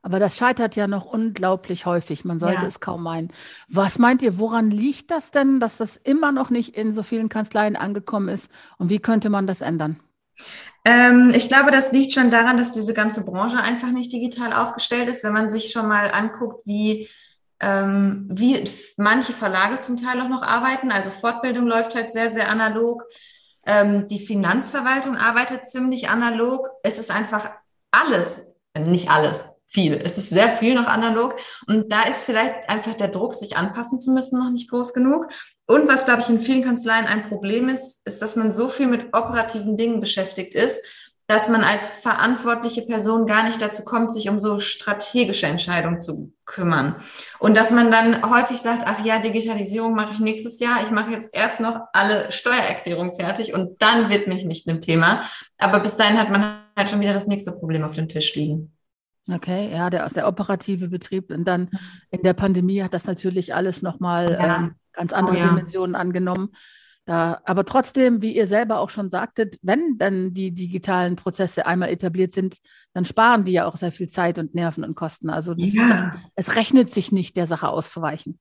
Aber 0.02 0.18
das 0.18 0.36
scheitert 0.36 0.74
ja 0.74 0.88
noch 0.88 1.04
unglaublich 1.04 1.86
häufig. 1.86 2.24
Man 2.24 2.40
sollte 2.40 2.62
ja. 2.62 2.66
es 2.66 2.80
kaum 2.80 3.04
meinen. 3.04 3.32
Was 3.68 4.00
meint 4.00 4.20
ihr, 4.20 4.36
woran 4.36 4.72
liegt 4.72 5.12
das 5.12 5.30
denn, 5.30 5.60
dass 5.60 5.76
das 5.76 5.96
immer 5.96 6.32
noch 6.32 6.50
nicht 6.50 6.76
in 6.76 6.92
so 6.92 7.04
vielen 7.04 7.28
Kanzleien 7.28 7.76
angekommen 7.76 8.28
ist? 8.28 8.50
Und 8.78 8.90
wie 8.90 8.98
könnte 8.98 9.30
man 9.30 9.46
das 9.46 9.60
ändern? 9.60 10.00
Ähm, 10.84 11.32
ich 11.34 11.48
glaube, 11.48 11.70
das 11.70 11.92
liegt 11.92 12.12
schon 12.12 12.30
daran, 12.30 12.56
dass 12.56 12.72
diese 12.72 12.94
ganze 12.94 13.24
Branche 13.24 13.58
einfach 13.58 13.90
nicht 13.90 14.12
digital 14.12 14.52
aufgestellt 14.52 15.08
ist. 15.08 15.24
Wenn 15.24 15.32
man 15.32 15.50
sich 15.50 15.70
schon 15.70 15.88
mal 15.88 16.10
anguckt, 16.10 16.66
wie, 16.66 17.08
ähm, 17.60 18.28
wie 18.30 18.68
manche 18.96 19.32
Verlage 19.32 19.80
zum 19.80 19.96
Teil 19.96 20.20
auch 20.20 20.28
noch 20.28 20.42
arbeiten. 20.42 20.90
Also 20.90 21.10
Fortbildung 21.10 21.66
läuft 21.66 21.94
halt 21.94 22.12
sehr, 22.12 22.30
sehr 22.30 22.48
analog. 22.50 23.04
Ähm, 23.66 24.06
die 24.06 24.24
Finanzverwaltung 24.24 25.16
arbeitet 25.16 25.68
ziemlich 25.68 26.08
analog. 26.08 26.70
Es 26.82 26.98
ist 26.98 27.10
einfach 27.10 27.50
alles, 27.90 28.46
nicht 28.78 29.10
alles, 29.10 29.44
viel. 29.66 30.00
Es 30.04 30.18
ist 30.18 30.30
sehr 30.30 30.48
viel 30.48 30.74
noch 30.74 30.86
analog. 30.86 31.36
Und 31.66 31.92
da 31.92 32.02
ist 32.02 32.24
vielleicht 32.24 32.68
einfach 32.68 32.94
der 32.94 33.08
Druck, 33.08 33.34
sich 33.34 33.56
anpassen 33.56 34.00
zu 34.00 34.12
müssen, 34.12 34.38
noch 34.38 34.50
nicht 34.50 34.70
groß 34.70 34.92
genug. 34.94 35.28
Und 35.70 35.86
was, 35.86 36.04
glaube 36.04 36.20
ich, 36.20 36.28
in 36.28 36.40
vielen 36.40 36.64
Kanzleien 36.64 37.06
ein 37.06 37.28
Problem 37.28 37.68
ist, 37.68 38.04
ist, 38.04 38.20
dass 38.20 38.34
man 38.34 38.50
so 38.50 38.68
viel 38.68 38.88
mit 38.88 39.14
operativen 39.14 39.76
Dingen 39.76 40.00
beschäftigt 40.00 40.52
ist, 40.52 40.84
dass 41.28 41.48
man 41.48 41.62
als 41.62 41.86
verantwortliche 41.86 42.82
Person 42.82 43.24
gar 43.24 43.44
nicht 43.44 43.62
dazu 43.62 43.84
kommt, 43.84 44.12
sich 44.12 44.28
um 44.28 44.40
so 44.40 44.58
strategische 44.58 45.46
Entscheidungen 45.46 46.00
zu 46.00 46.32
kümmern. 46.44 46.96
Und 47.38 47.56
dass 47.56 47.70
man 47.70 47.92
dann 47.92 48.28
häufig 48.28 48.56
sagt, 48.56 48.82
ach 48.84 49.04
ja, 49.04 49.20
Digitalisierung 49.20 49.94
mache 49.94 50.14
ich 50.14 50.18
nächstes 50.18 50.58
Jahr, 50.58 50.82
ich 50.82 50.90
mache 50.90 51.12
jetzt 51.12 51.30
erst 51.32 51.60
noch 51.60 51.82
alle 51.92 52.32
Steuererklärungen 52.32 53.14
fertig 53.14 53.54
und 53.54 53.80
dann 53.80 54.10
widme 54.10 54.36
ich 54.36 54.44
mich 54.44 54.64
dem 54.64 54.80
Thema. 54.80 55.20
Aber 55.56 55.78
bis 55.78 55.96
dahin 55.96 56.18
hat 56.18 56.32
man 56.32 56.64
halt 56.76 56.90
schon 56.90 57.00
wieder 57.00 57.12
das 57.12 57.28
nächste 57.28 57.52
Problem 57.52 57.84
auf 57.84 57.94
dem 57.94 58.08
Tisch 58.08 58.34
liegen. 58.34 58.72
Okay, 59.32 59.70
ja, 59.70 59.88
der, 59.88 60.08
der 60.08 60.26
operative 60.26 60.88
Betrieb. 60.88 61.30
Und 61.30 61.44
dann 61.44 61.70
in 62.10 62.22
der 62.22 62.34
Pandemie 62.34 62.82
hat 62.82 62.92
das 62.92 63.04
natürlich 63.04 63.54
alles 63.54 63.82
nochmal 63.82 64.32
ja. 64.32 64.56
ähm, 64.56 64.74
ganz 64.92 65.12
andere 65.12 65.36
oh, 65.36 65.38
ja. 65.38 65.48
Dimensionen 65.48 65.94
angenommen. 65.94 66.50
Da, 67.06 67.40
aber 67.44 67.64
trotzdem, 67.64 68.22
wie 68.22 68.36
ihr 68.36 68.46
selber 68.46 68.78
auch 68.78 68.90
schon 68.90 69.10
sagtet, 69.10 69.58
wenn 69.62 69.98
dann 69.98 70.32
die 70.32 70.52
digitalen 70.52 71.16
Prozesse 71.16 71.66
einmal 71.66 71.88
etabliert 71.88 72.32
sind, 72.32 72.58
dann 72.92 73.04
sparen 73.04 73.44
die 73.44 73.52
ja 73.52 73.66
auch 73.66 73.76
sehr 73.76 73.90
viel 73.90 74.08
Zeit 74.08 74.38
und 74.38 74.54
Nerven 74.54 74.84
und 74.84 74.94
Kosten. 74.94 75.30
Also 75.30 75.54
ja. 75.56 76.14
ist, 76.36 76.48
es 76.48 76.56
rechnet 76.56 76.90
sich 76.90 77.10
nicht, 77.10 77.36
der 77.36 77.46
Sache 77.46 77.68
auszuweichen. 77.68 78.38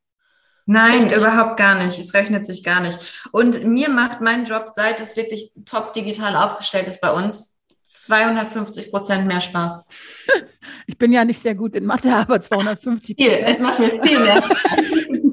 Nein, 0.66 1.02
Richtig. 1.02 1.18
überhaupt 1.18 1.58
gar 1.58 1.84
nicht. 1.84 1.98
Es 1.98 2.14
rechnet 2.14 2.46
sich 2.46 2.64
gar 2.64 2.80
nicht. 2.80 3.24
Und 3.32 3.64
mir 3.66 3.90
macht 3.90 4.22
mein 4.22 4.46
Job, 4.46 4.68
seit 4.74 5.00
es 5.00 5.18
wirklich 5.18 5.52
top 5.66 5.94
digital 5.94 6.36
aufgestellt 6.36 6.88
ist 6.88 7.02
bei 7.02 7.12
uns, 7.12 7.60
250 7.86 8.92
Prozent 8.92 9.28
mehr 9.28 9.42
Spaß. 9.42 9.88
Ich 10.86 10.98
bin 10.98 11.12
ja 11.12 11.24
nicht 11.24 11.40
sehr 11.40 11.56
gut 11.56 11.76
in 11.76 11.86
Mathe, 11.86 12.14
aber 12.14 12.42
250 12.42 13.16
Prozent. 13.16 13.42
Es 13.46 13.60
macht 13.60 13.80
mir 13.80 14.04
viel 14.04 14.20
mehr 14.20 14.44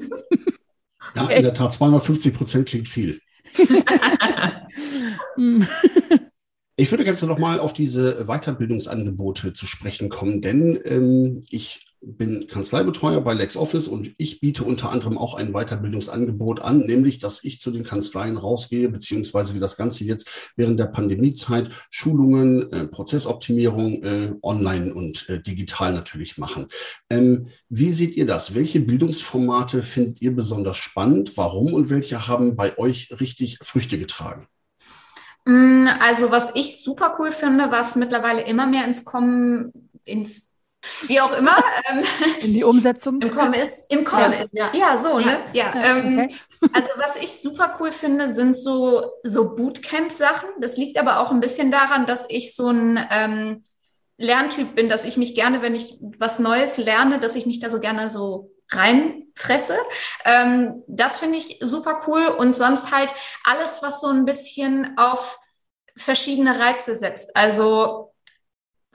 Ja, 1.17 1.29
in 1.29 1.43
der 1.43 1.53
Tat, 1.53 1.73
250 1.73 2.33
Prozent 2.33 2.67
klingt 2.67 2.87
viel. 2.89 3.19
ich 6.75 6.91
würde 6.91 7.03
gerne 7.03 7.25
noch 7.25 7.39
mal 7.39 7.59
auf 7.59 7.73
diese 7.73 8.25
Weiterbildungsangebote 8.25 9.53
zu 9.53 9.65
sprechen 9.65 10.09
kommen, 10.09 10.41
denn 10.41 10.79
ähm, 10.85 11.43
ich 11.49 11.86
bin 12.01 12.47
Kanzleibetreuer 12.47 13.21
bei 13.21 13.33
LexOffice 13.33 13.87
und 13.87 14.13
ich 14.17 14.39
biete 14.39 14.63
unter 14.63 14.91
anderem 14.91 15.17
auch 15.17 15.33
ein 15.33 15.51
Weiterbildungsangebot 15.51 16.61
an, 16.61 16.79
nämlich, 16.79 17.19
dass 17.19 17.43
ich 17.43 17.59
zu 17.59 17.71
den 17.71 17.83
Kanzleien 17.83 18.37
rausgehe, 18.37 18.89
beziehungsweise 18.89 19.55
wie 19.55 19.59
das 19.59 19.77
Ganze 19.77 20.03
jetzt 20.03 20.29
während 20.55 20.79
der 20.79 20.85
Pandemiezeit 20.85 21.71
Schulungen, 21.89 22.71
äh, 22.71 22.87
Prozessoptimierung 22.87 24.03
äh, 24.03 24.33
online 24.41 24.93
und 24.93 25.27
äh, 25.29 25.41
digital 25.41 25.93
natürlich 25.93 26.37
machen. 26.37 26.67
Ähm, 27.09 27.47
wie 27.69 27.91
seht 27.91 28.15
ihr 28.15 28.25
das? 28.25 28.55
Welche 28.55 28.79
Bildungsformate 28.79 29.83
findet 29.83 30.21
ihr 30.21 30.35
besonders 30.35 30.77
spannend? 30.77 31.35
Warum 31.35 31.73
und 31.73 31.89
welche 31.89 32.27
haben 32.27 32.55
bei 32.55 32.77
euch 32.77 33.09
richtig 33.19 33.59
Früchte 33.61 33.97
getragen? 33.97 34.45
Mm, 35.45 35.85
also 35.99 36.29
was 36.29 36.51
ich 36.55 36.83
super 36.83 37.15
cool 37.19 37.31
finde, 37.31 37.71
was 37.71 37.95
mittlerweile 37.95 38.45
immer 38.45 38.67
mehr 38.67 38.85
ins 38.85 39.05
Kommen, 39.05 39.71
ins 40.03 40.46
wie 41.07 41.19
auch 41.21 41.31
immer. 41.31 41.57
Ähm, 41.89 42.03
In 42.41 42.53
die 42.53 42.63
Umsetzung. 42.63 43.21
Im 43.21 43.31
Kommen 43.31 43.53
ist. 43.53 43.91
Im 43.91 44.03
Kommen 44.03 44.33
ja. 44.33 44.39
ist. 44.39 44.49
Ja, 44.53 44.69
ja 44.73 44.97
so, 44.97 45.19
ja. 45.19 45.25
ne? 45.25 45.37
Ja. 45.53 45.73
Ähm, 45.75 46.19
okay. 46.19 46.35
Also 46.73 46.89
was 46.97 47.15
ich 47.17 47.39
super 47.39 47.77
cool 47.79 47.91
finde, 47.91 48.33
sind 48.33 48.57
so, 48.57 49.11
so 49.23 49.55
Bootcamp-Sachen. 49.55 50.49
Das 50.59 50.77
liegt 50.77 50.99
aber 50.99 51.19
auch 51.19 51.31
ein 51.31 51.39
bisschen 51.39 51.71
daran, 51.71 52.07
dass 52.07 52.25
ich 52.29 52.55
so 52.55 52.69
ein 52.69 52.99
ähm, 53.11 53.63
Lerntyp 54.17 54.75
bin, 54.75 54.89
dass 54.89 55.05
ich 55.05 55.17
mich 55.17 55.35
gerne, 55.35 55.61
wenn 55.61 55.75
ich 55.75 55.97
was 56.17 56.39
Neues 56.39 56.77
lerne, 56.77 57.19
dass 57.19 57.35
ich 57.35 57.45
mich 57.45 57.59
da 57.59 57.69
so 57.69 57.79
gerne 57.79 58.09
so 58.09 58.51
reinfresse. 58.71 59.77
Ähm, 60.25 60.83
das 60.87 61.19
finde 61.19 61.37
ich 61.37 61.59
super 61.61 62.01
cool. 62.07 62.25
Und 62.25 62.55
sonst 62.55 62.91
halt 62.91 63.13
alles, 63.43 63.81
was 63.83 64.01
so 64.01 64.07
ein 64.07 64.25
bisschen 64.25 64.97
auf 64.97 65.39
verschiedene 65.95 66.59
Reize 66.59 66.95
setzt. 66.95 67.35
Also 67.35 68.06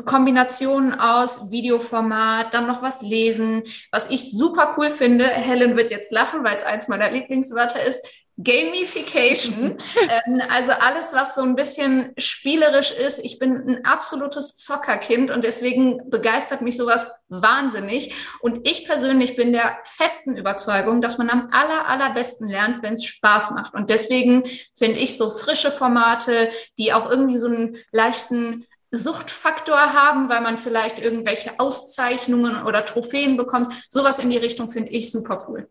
Kombinationen 0.05 0.95
aus 0.95 1.51
Videoformat, 1.51 2.55
dann 2.55 2.67
noch 2.67 2.83
was 2.83 3.03
lesen. 3.03 3.63
Was 3.91 4.11
ich 4.11 4.33
super 4.33 4.75
cool 4.77 4.91
finde, 4.91 5.27
Helen 5.27 5.77
wird 5.77 5.91
jetzt 5.91 6.13
lachen, 6.13 6.45
weil 6.45 6.57
es 6.57 6.65
eins 6.65 6.89
meiner 6.89 7.11
Lieblingswörter 7.11 7.83
ist, 7.83 8.07
Gamification, 8.39 9.77
ähm, 10.27 10.43
also 10.49 10.73
alles, 10.73 11.13
was 11.13 11.35
so 11.35 11.43
ein 11.43 11.55
bisschen 11.55 12.13
spielerisch 12.17 12.91
ist. 12.91 13.19
Ich 13.25 13.39
bin 13.39 13.57
ein 13.57 13.85
absolutes 13.85 14.57
Zockerkind 14.57 15.31
und 15.31 15.45
deswegen 15.45 16.11
begeistert 16.11 16.63
mich 16.63 16.77
sowas 16.77 17.13
wahnsinnig. 17.29 18.15
Und 18.41 18.67
ich 18.67 18.87
persönlich 18.87 19.37
bin 19.37 19.53
der 19.53 19.79
festen 19.85 20.37
Überzeugung, 20.37 21.01
dass 21.01 21.19
man 21.19 21.29
am 21.29 21.51
aller, 21.53 21.87
allerbesten 21.87 22.49
lernt, 22.49 22.83
wenn 22.83 22.95
es 22.95 23.05
Spaß 23.05 23.51
macht. 23.51 23.75
Und 23.75 23.91
deswegen 23.91 24.45
finde 24.75 24.99
ich 24.99 25.19
so 25.19 25.31
frische 25.31 25.71
Formate, 25.71 26.51
die 26.79 26.93
auch 26.95 27.11
irgendwie 27.11 27.39
so 27.39 27.49
einen 27.49 27.77
leichten 27.93 28.67
Suchtfaktor 28.93 29.77
haben, 29.77 30.29
weil 30.29 30.43
man 30.43 30.59
vielleicht 30.59 30.99
irgendwelche 30.99 31.59
Auszeichnungen 31.59 32.63
oder 32.65 32.85
Trophäen 32.85 33.37
bekommt. 33.37 33.73
Sowas 33.89 34.19
in 34.19 34.31
die 34.31 34.37
Richtung 34.37 34.71
finde 34.71 34.93
ich 34.93 35.11
super 35.11 35.47
cool. 35.49 35.69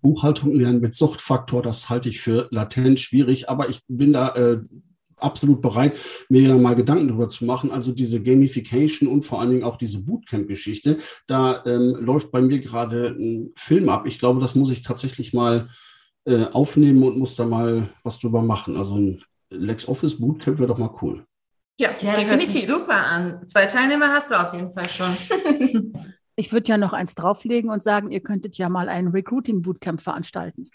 Buchhaltung 0.00 0.54
lernen 0.54 0.80
mit 0.80 0.94
Suchtfaktor, 0.94 1.62
das 1.62 1.88
halte 1.88 2.08
ich 2.08 2.20
für 2.20 2.48
latent 2.50 3.00
schwierig, 3.00 3.48
aber 3.48 3.68
ich 3.68 3.80
bin 3.88 4.12
da 4.12 4.28
äh, 4.34 4.58
absolut 5.16 5.62
bereit, 5.62 5.96
mir 6.28 6.42
ja 6.42 6.56
mal 6.56 6.74
Gedanken 6.74 7.08
darüber 7.08 7.28
zu 7.28 7.44
machen. 7.44 7.70
Also 7.70 7.92
diese 7.92 8.22
Gamification 8.22 9.08
und 9.08 9.24
vor 9.24 9.40
allen 9.40 9.50
Dingen 9.50 9.64
auch 9.64 9.76
diese 9.76 10.00
Bootcamp-Geschichte, 10.00 10.98
da 11.26 11.62
ähm, 11.64 11.96
läuft 12.00 12.30
bei 12.32 12.42
mir 12.42 12.58
gerade 12.58 13.16
ein 13.18 13.52
Film 13.56 13.88
ab. 13.88 14.06
Ich 14.06 14.18
glaube, 14.18 14.40
das 14.40 14.54
muss 14.54 14.70
ich 14.70 14.82
tatsächlich 14.82 15.32
mal 15.32 15.68
äh, 16.24 16.44
aufnehmen 16.46 17.02
und 17.02 17.18
muss 17.18 17.36
da 17.36 17.44
mal 17.44 17.88
was 18.02 18.18
drüber 18.18 18.42
machen. 18.42 18.76
Also 18.76 18.96
ein 18.96 19.22
LexOffice 19.50 20.18
Bootcamp 20.18 20.58
wäre 20.58 20.68
doch 20.68 20.78
mal 20.78 20.94
cool. 21.02 21.24
Ja, 21.78 21.90
ja 22.00 22.14
definitiv. 22.14 22.66
Super 22.66 23.06
an. 23.06 23.48
Zwei 23.48 23.66
Teilnehmer 23.66 24.08
hast 24.08 24.30
du 24.30 24.34
auf 24.34 24.52
jeden 24.54 24.72
Fall 24.72 24.88
schon. 24.88 25.16
Ich 26.34 26.52
würde 26.52 26.68
ja 26.68 26.78
noch 26.78 26.94
eins 26.94 27.14
drauflegen 27.14 27.70
und 27.70 27.84
sagen, 27.84 28.10
ihr 28.10 28.20
könntet 28.20 28.56
ja 28.56 28.70
mal 28.70 28.88
ein 28.88 29.08
Recruiting-Bootcamp 29.08 30.00
veranstalten. 30.00 30.70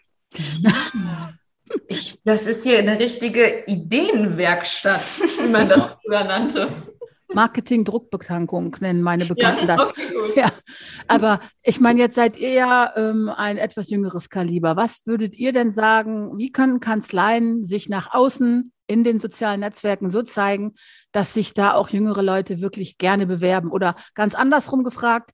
Ich, 1.87 2.21
das 2.23 2.45
ist 2.45 2.63
hier 2.63 2.79
eine 2.79 2.99
richtige 2.99 3.63
Ideenwerkstatt, 3.65 5.01
wie 5.43 5.49
man 5.49 5.67
das 5.67 5.97
früher 6.05 6.23
nannte. 6.23 6.69
Marketing-Druckbetankung 7.33 8.77
nennen 8.79 9.01
meine 9.01 9.25
Bekannten 9.25 9.67
ja, 9.67 9.75
das. 9.75 9.87
Okay, 9.87 10.33
ja. 10.35 10.51
Aber 11.07 11.41
ich 11.61 11.79
meine, 11.79 11.99
jetzt 11.99 12.15
seid 12.15 12.37
ihr 12.37 12.51
ja 12.51 12.93
ähm, 12.95 13.29
ein 13.29 13.57
etwas 13.57 13.89
jüngeres 13.89 14.29
Kaliber. 14.29 14.77
Was 14.77 15.05
würdet 15.05 15.37
ihr 15.37 15.51
denn 15.51 15.71
sagen, 15.71 16.37
wie 16.37 16.51
können 16.51 16.79
Kanzleien 16.79 17.65
sich 17.65 17.89
nach 17.89 18.13
außen 18.13 18.71
in 18.87 19.03
den 19.03 19.19
sozialen 19.19 19.59
Netzwerken 19.59 20.09
so 20.09 20.23
zeigen, 20.23 20.73
dass 21.11 21.33
sich 21.33 21.53
da 21.53 21.73
auch 21.73 21.89
jüngere 21.89 22.23
Leute 22.23 22.61
wirklich 22.61 22.97
gerne 22.97 23.27
bewerben? 23.27 23.71
Oder 23.71 23.95
ganz 24.15 24.33
andersrum 24.33 24.83
gefragt, 24.83 25.31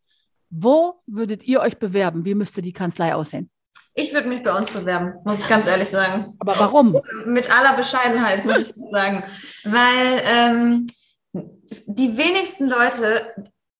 wo 0.49 1.01
würdet 1.07 1.43
ihr 1.43 1.61
euch 1.61 1.77
bewerben? 1.79 2.25
Wie 2.25 2.35
müsste 2.35 2.61
die 2.61 2.73
Kanzlei 2.73 3.15
aussehen? 3.15 3.49
Ich 3.95 4.13
würde 4.13 4.27
mich 4.27 4.43
bei 4.43 4.55
uns 4.55 4.71
bewerben, 4.71 5.13
muss 5.23 5.39
ich 5.39 5.47
ganz 5.47 5.67
ehrlich 5.67 5.89
sagen. 5.89 6.35
Aber 6.39 6.57
warum? 6.57 6.99
Mit 7.25 7.51
aller 7.51 7.75
Bescheidenheit, 7.75 8.43
muss 8.45 8.57
ich 8.57 8.73
sagen. 8.91 9.23
Weil 9.63 10.21
ähm, 10.23 10.85
die 11.33 12.17
wenigsten 12.17 12.69
Leute 12.69 13.33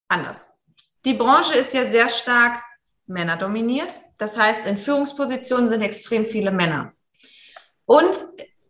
anders. 0.08 0.50
Die 1.06 1.16
Branche 1.16 1.56
ist 1.56 1.74
ja 1.74 1.86
sehr 1.86 2.10
stark 2.10 2.64
männerdominiert. 3.08 4.00
Das 4.18 4.38
heißt, 4.38 4.68
in 4.68 4.78
Führungspositionen 4.78 5.68
sind 5.68 5.82
extrem 5.82 6.26
viele 6.26 6.52
Männer. 6.52 6.94
Und 7.86 8.16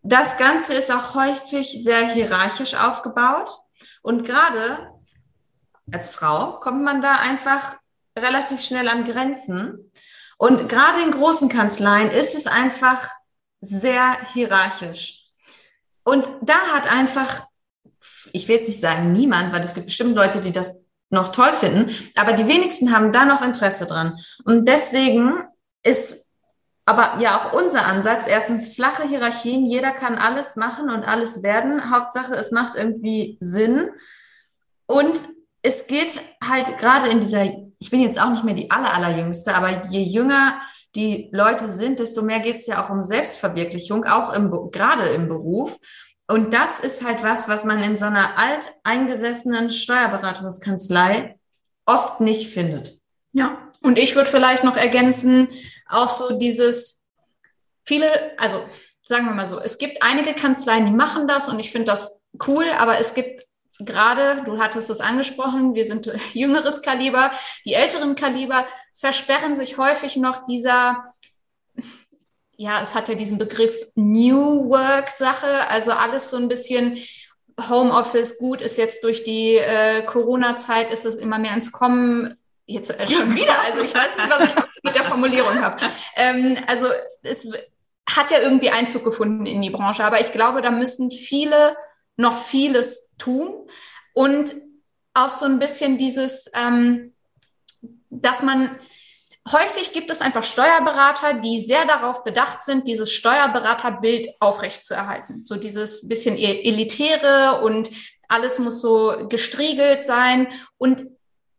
das 0.03 0.37
Ganze 0.37 0.73
ist 0.73 0.91
auch 0.91 1.15
häufig 1.15 1.83
sehr 1.83 2.07
hierarchisch 2.07 2.75
aufgebaut. 2.75 3.49
Und 4.01 4.25
gerade 4.25 4.89
als 5.91 6.09
Frau 6.09 6.59
kommt 6.59 6.83
man 6.83 7.01
da 7.01 7.13
einfach 7.13 7.77
relativ 8.17 8.61
schnell 8.61 8.89
an 8.89 9.05
Grenzen. 9.05 9.91
Und 10.37 10.67
gerade 10.67 11.01
in 11.01 11.11
großen 11.11 11.47
Kanzleien 11.47 12.11
ist 12.11 12.35
es 12.35 12.47
einfach 12.47 13.07
sehr 13.61 14.17
hierarchisch. 14.33 15.23
Und 16.03 16.27
da 16.41 16.59
hat 16.73 16.91
einfach, 16.91 17.47
ich 18.33 18.49
will 18.49 18.57
jetzt 18.57 18.67
nicht 18.67 18.81
sagen 18.81 19.13
niemand, 19.13 19.53
weil 19.53 19.63
es 19.63 19.73
gibt 19.73 19.87
bestimmt 19.87 20.15
Leute, 20.15 20.41
die 20.41 20.51
das 20.51 20.85
noch 21.09 21.31
toll 21.31 21.53
finden, 21.53 21.95
aber 22.15 22.33
die 22.33 22.47
wenigsten 22.47 22.91
haben 22.91 23.13
da 23.13 23.23
noch 23.23 23.41
Interesse 23.41 23.85
dran. 23.85 24.19
Und 24.43 24.67
deswegen 24.67 25.45
ist 25.83 26.22
aber 26.85 27.19
ja 27.19 27.39
auch 27.39 27.53
unser 27.53 27.85
Ansatz, 27.85 28.27
erstens 28.27 28.73
flache 28.75 29.07
Hierarchien, 29.07 29.65
jeder 29.65 29.91
kann 29.91 30.15
alles 30.15 30.55
machen 30.55 30.89
und 30.89 31.07
alles 31.07 31.43
werden. 31.43 31.91
Hauptsache, 31.91 32.33
es 32.35 32.51
macht 32.51 32.75
irgendwie 32.75 33.37
Sinn. 33.39 33.89
Und 34.85 35.17
es 35.61 35.87
geht 35.87 36.19
halt 36.43 36.77
gerade 36.77 37.07
in 37.07 37.21
dieser 37.21 37.45
ich 37.83 37.91
bin 37.91 37.99
jetzt 37.99 38.19
auch 38.19 38.29
nicht 38.29 38.45
mehr 38.45 38.53
die 38.53 38.71
aller, 38.71 38.93
allerjüngste, 38.93 39.53
aber 39.53 39.85
je 39.89 40.01
jünger 40.01 40.61
die 40.95 41.29
Leute 41.33 41.67
sind, 41.67 41.99
desto 41.99 42.21
mehr 42.21 42.39
geht 42.39 42.57
es 42.57 42.67
ja 42.67 42.83
auch 42.83 42.89
um 42.89 43.03
Selbstverwirklichung, 43.03 44.05
auch 44.05 44.31
im, 44.33 44.69
gerade 44.71 45.09
im 45.09 45.27
Beruf. 45.27 45.77
Und 46.27 46.53
das 46.53 46.79
ist 46.79 47.05
halt 47.05 47.23
was, 47.23 47.49
was 47.49 47.65
man 47.65 47.83
in 47.83 47.97
so 47.97 48.05
einer 48.05 48.37
alteingesessenen 48.37 49.69
Steuerberatungskanzlei 49.69 51.37
oft 51.85 52.21
nicht 52.21 52.53
findet. 52.53 52.99
Ja, 53.33 53.57
und 53.83 53.99
ich 53.99 54.15
würde 54.15 54.29
vielleicht 54.29 54.63
noch 54.63 54.77
ergänzen, 54.77 55.49
auch 55.87 56.09
so 56.09 56.37
dieses 56.37 57.05
viele, 57.85 58.37
also 58.39 58.63
sagen 59.03 59.25
wir 59.25 59.33
mal 59.33 59.45
so, 59.45 59.59
es 59.59 59.77
gibt 59.77 60.01
einige 60.01 60.33
Kanzleien, 60.33 60.85
die 60.85 60.91
machen 60.91 61.27
das 61.27 61.49
und 61.49 61.59
ich 61.59 61.71
finde 61.71 61.91
das 61.91 62.27
cool, 62.47 62.65
aber 62.77 62.97
es 62.97 63.13
gibt 63.13 63.45
gerade, 63.79 64.43
du 64.45 64.59
hattest 64.59 64.89
es 64.89 65.01
angesprochen, 65.01 65.75
wir 65.75 65.85
sind 65.85 66.09
jüngeres 66.33 66.81
Kaliber, 66.81 67.31
die 67.65 67.73
älteren 67.73 68.15
Kaliber 68.15 68.65
versperren 68.93 69.55
sich 69.55 69.77
häufig 69.77 70.15
noch 70.15 70.45
dieser, 70.45 71.03
ja, 72.55 72.81
es 72.81 72.95
hat 72.95 73.09
ja 73.09 73.15
diesen 73.15 73.37
Begriff 73.37 73.75
New 73.95 74.69
Work 74.69 75.09
Sache, 75.09 75.67
also 75.67 75.91
alles 75.91 76.29
so 76.29 76.37
ein 76.37 76.47
bisschen 76.47 76.97
Homeoffice, 77.69 78.37
gut 78.37 78.61
ist 78.61 78.77
jetzt 78.77 79.03
durch 79.03 79.23
die 79.23 79.57
äh, 79.57 80.03
Corona-Zeit, 80.03 80.91
ist 80.91 81.05
es 81.05 81.17
immer 81.17 81.37
mehr 81.37 81.53
ins 81.53 81.71
Kommen. 81.71 82.37
Jetzt 82.65 82.97
äh, 82.97 83.07
schon 83.07 83.35
wieder, 83.35 83.59
also 83.61 83.81
ich 83.81 83.93
weiß 83.93 84.15
nicht, 84.15 84.29
was 84.29 84.43
ich 84.43 84.83
mit 84.83 84.95
der 84.95 85.03
Formulierung 85.03 85.61
habe. 85.61 85.83
Ähm, 86.15 86.57
also 86.67 86.87
es 87.21 87.47
hat 88.09 88.31
ja 88.31 88.39
irgendwie 88.39 88.69
Einzug 88.69 89.03
gefunden 89.03 89.45
in 89.45 89.61
die 89.61 89.69
Branche, 89.69 90.03
aber 90.03 90.21
ich 90.21 90.31
glaube, 90.31 90.61
da 90.61 90.71
müssen 90.71 91.11
viele 91.11 91.75
noch 92.15 92.37
vieles 92.37 93.09
tun 93.17 93.67
und 94.13 94.53
auch 95.13 95.29
so 95.29 95.45
ein 95.45 95.59
bisschen 95.59 95.97
dieses, 95.97 96.49
ähm, 96.53 97.13
dass 98.09 98.41
man 98.41 98.79
häufig 99.51 99.91
gibt 99.91 100.09
es 100.09 100.21
einfach 100.21 100.43
Steuerberater, 100.43 101.35
die 101.35 101.59
sehr 101.59 101.85
darauf 101.85 102.23
bedacht 102.23 102.61
sind, 102.61 102.87
dieses 102.87 103.11
Steuerberaterbild 103.11 104.27
aufrechtzuerhalten. 104.39 105.45
So 105.45 105.55
dieses 105.55 106.07
bisschen 106.07 106.37
e-, 106.37 106.63
elitäre 106.63 107.61
und 107.61 107.89
alles 108.27 108.59
muss 108.59 108.81
so 108.81 109.27
gestriegelt 109.27 110.05
sein. 110.05 110.47
Und 110.77 111.05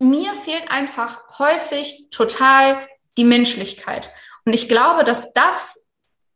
mir 0.08 0.34
fehlt 0.34 0.70
einfach 0.70 1.38
häufig 1.38 2.08
total 2.10 2.86
die 3.16 3.24
Menschlichkeit. 3.24 4.10
Und 4.44 4.52
ich 4.52 4.68
glaube, 4.68 5.04
dass 5.04 5.32
das 5.32 5.84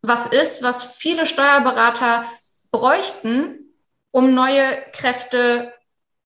was 0.03 0.27
ist, 0.27 0.63
was 0.63 0.85
viele 0.85 1.27
Steuerberater 1.27 2.25
bräuchten, 2.71 3.75
um 4.11 4.35
neue 4.35 4.79
Kräfte 4.93 5.73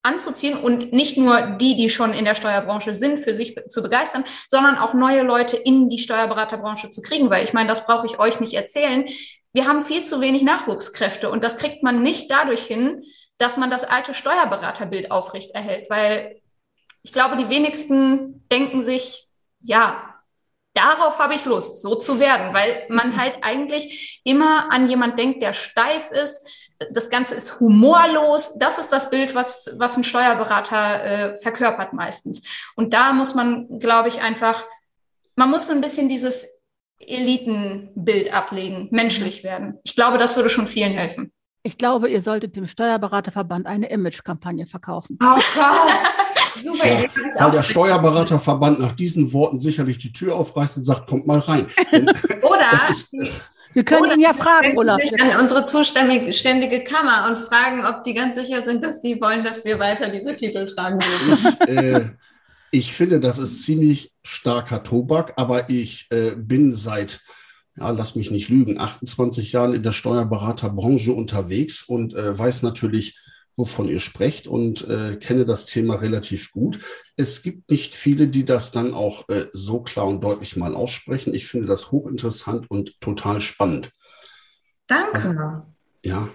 anzuziehen 0.02 0.56
und 0.58 0.92
nicht 0.92 1.16
nur 1.16 1.42
die, 1.42 1.76
die 1.76 1.88
schon 1.88 2.12
in 2.12 2.24
der 2.24 2.34
Steuerbranche 2.34 2.92
sind, 2.92 3.18
für 3.18 3.34
sich 3.34 3.56
zu 3.68 3.82
begeistern, 3.82 4.24
sondern 4.48 4.76
auch 4.76 4.94
neue 4.94 5.22
Leute 5.22 5.56
in 5.56 5.88
die 5.88 5.98
Steuerberaterbranche 5.98 6.90
zu 6.90 7.02
kriegen, 7.02 7.30
weil 7.30 7.44
ich 7.44 7.52
meine, 7.52 7.68
das 7.68 7.86
brauche 7.86 8.06
ich 8.06 8.18
euch 8.18 8.40
nicht 8.40 8.54
erzählen. 8.54 9.06
Wir 9.52 9.68
haben 9.68 9.82
viel 9.82 10.02
zu 10.02 10.20
wenig 10.20 10.42
Nachwuchskräfte 10.42 11.30
und 11.30 11.44
das 11.44 11.56
kriegt 11.56 11.82
man 11.82 12.02
nicht 12.02 12.30
dadurch 12.30 12.62
hin, 12.62 13.04
dass 13.38 13.56
man 13.56 13.70
das 13.70 13.84
alte 13.84 14.12
Steuerberaterbild 14.12 15.10
aufrecht 15.10 15.54
erhält, 15.54 15.88
weil 15.88 16.41
ich 17.02 17.12
glaube, 17.12 17.36
die 17.36 17.48
wenigsten 17.48 18.46
denken 18.50 18.82
sich, 18.82 19.28
ja, 19.60 20.14
darauf 20.74 21.18
habe 21.18 21.34
ich 21.34 21.44
Lust, 21.44 21.82
so 21.82 21.94
zu 21.94 22.18
werden, 22.18 22.54
weil 22.54 22.86
man 22.88 23.16
halt 23.16 23.38
eigentlich 23.42 24.20
immer 24.24 24.72
an 24.72 24.88
jemand 24.88 25.18
denkt, 25.18 25.42
der 25.42 25.52
steif 25.52 26.10
ist, 26.10 26.48
das 26.90 27.10
Ganze 27.10 27.34
ist 27.34 27.60
humorlos. 27.60 28.58
Das 28.58 28.78
ist 28.78 28.92
das 28.92 29.10
Bild, 29.10 29.34
was, 29.34 29.74
was 29.78 29.96
ein 29.96 30.04
Steuerberater 30.04 31.04
äh, 31.04 31.36
verkörpert 31.36 31.92
meistens. 31.92 32.42
Und 32.74 32.92
da 32.94 33.12
muss 33.12 33.34
man, 33.34 33.78
glaube 33.78 34.08
ich, 34.08 34.20
einfach, 34.20 34.64
man 35.36 35.50
muss 35.50 35.66
so 35.66 35.72
ein 35.72 35.80
bisschen 35.80 36.08
dieses 36.08 36.46
Elitenbild 36.98 38.32
ablegen, 38.32 38.88
menschlich 38.90 39.44
werden. 39.44 39.78
Ich 39.84 39.94
glaube, 39.94 40.18
das 40.18 40.36
würde 40.36 40.50
schon 40.50 40.66
vielen 40.66 40.92
helfen. 40.92 41.32
Ich 41.64 41.78
glaube, 41.78 42.08
ihr 42.08 42.22
solltet 42.22 42.56
dem 42.56 42.66
Steuerberaterverband 42.66 43.66
eine 43.66 43.88
Image-Kampagne 43.88 44.66
verkaufen. 44.66 45.18
Oh 45.22 45.36
Gott. 45.54 45.92
Super 46.54 46.86
ja, 46.86 47.08
weil 47.38 47.50
der 47.50 47.62
Steuerberaterverband 47.62 48.80
nach 48.80 48.92
diesen 48.92 49.32
Worten 49.32 49.58
sicherlich 49.58 49.98
die 49.98 50.12
Tür 50.12 50.36
aufreißt 50.36 50.78
und 50.78 50.82
sagt, 50.82 51.08
kommt 51.08 51.26
mal 51.26 51.38
rein. 51.38 51.66
Oder 52.42 52.70
ist, 52.88 53.12
wir 53.72 53.84
können 53.84 54.02
Oder 54.02 54.14
ihn 54.14 54.20
ja 54.20 54.34
fragen, 54.34 54.76
Olaf. 54.76 55.00
Sich 55.00 55.20
an 55.20 55.40
unsere 55.40 55.64
zuständige 55.64 56.84
Kammer 56.84 57.28
und 57.28 57.38
fragen, 57.38 57.84
ob 57.84 58.04
die 58.04 58.14
ganz 58.14 58.36
sicher 58.36 58.62
sind, 58.62 58.82
dass 58.84 59.00
die 59.00 59.20
wollen, 59.20 59.44
dass 59.44 59.64
wir 59.64 59.78
weiter 59.78 60.08
diese 60.08 60.36
Titel 60.36 60.66
tragen 60.66 60.98
dürfen. 60.98 61.60
äh, 61.68 62.00
ich 62.70 62.92
finde, 62.92 63.20
das 63.20 63.38
ist 63.38 63.64
ziemlich 63.64 64.12
starker 64.22 64.82
Tobak, 64.82 65.34
aber 65.36 65.70
ich 65.70 66.06
äh, 66.10 66.32
bin 66.36 66.74
seit 66.74 67.20
ja, 67.78 67.90
lass 67.90 68.14
mich 68.14 68.30
nicht 68.30 68.48
lügen, 68.48 68.78
28 68.78 69.52
Jahren 69.52 69.74
in 69.74 69.82
der 69.82 69.92
Steuerberaterbranche 69.92 71.12
unterwegs 71.12 71.82
und 71.82 72.14
äh, 72.14 72.38
weiß 72.38 72.62
natürlich, 72.62 73.18
wovon 73.56 73.88
ihr 73.88 74.00
sprecht 74.00 74.46
und 74.46 74.86
äh, 74.88 75.16
kenne 75.16 75.44
das 75.44 75.66
Thema 75.66 75.96
relativ 75.96 76.52
gut. 76.52 76.78
Es 77.16 77.42
gibt 77.42 77.70
nicht 77.70 77.94
viele, 77.94 78.28
die 78.28 78.44
das 78.44 78.72
dann 78.72 78.94
auch 78.94 79.28
äh, 79.28 79.46
so 79.52 79.82
klar 79.82 80.06
und 80.06 80.22
deutlich 80.22 80.56
mal 80.56 80.74
aussprechen. 80.74 81.34
Ich 81.34 81.46
finde 81.46 81.66
das 81.66 81.90
hochinteressant 81.90 82.70
und 82.70 83.00
total 83.00 83.40
spannend. 83.40 83.90
Danke. 84.86 85.14
Also, 85.14 85.62
ja. 86.04 86.28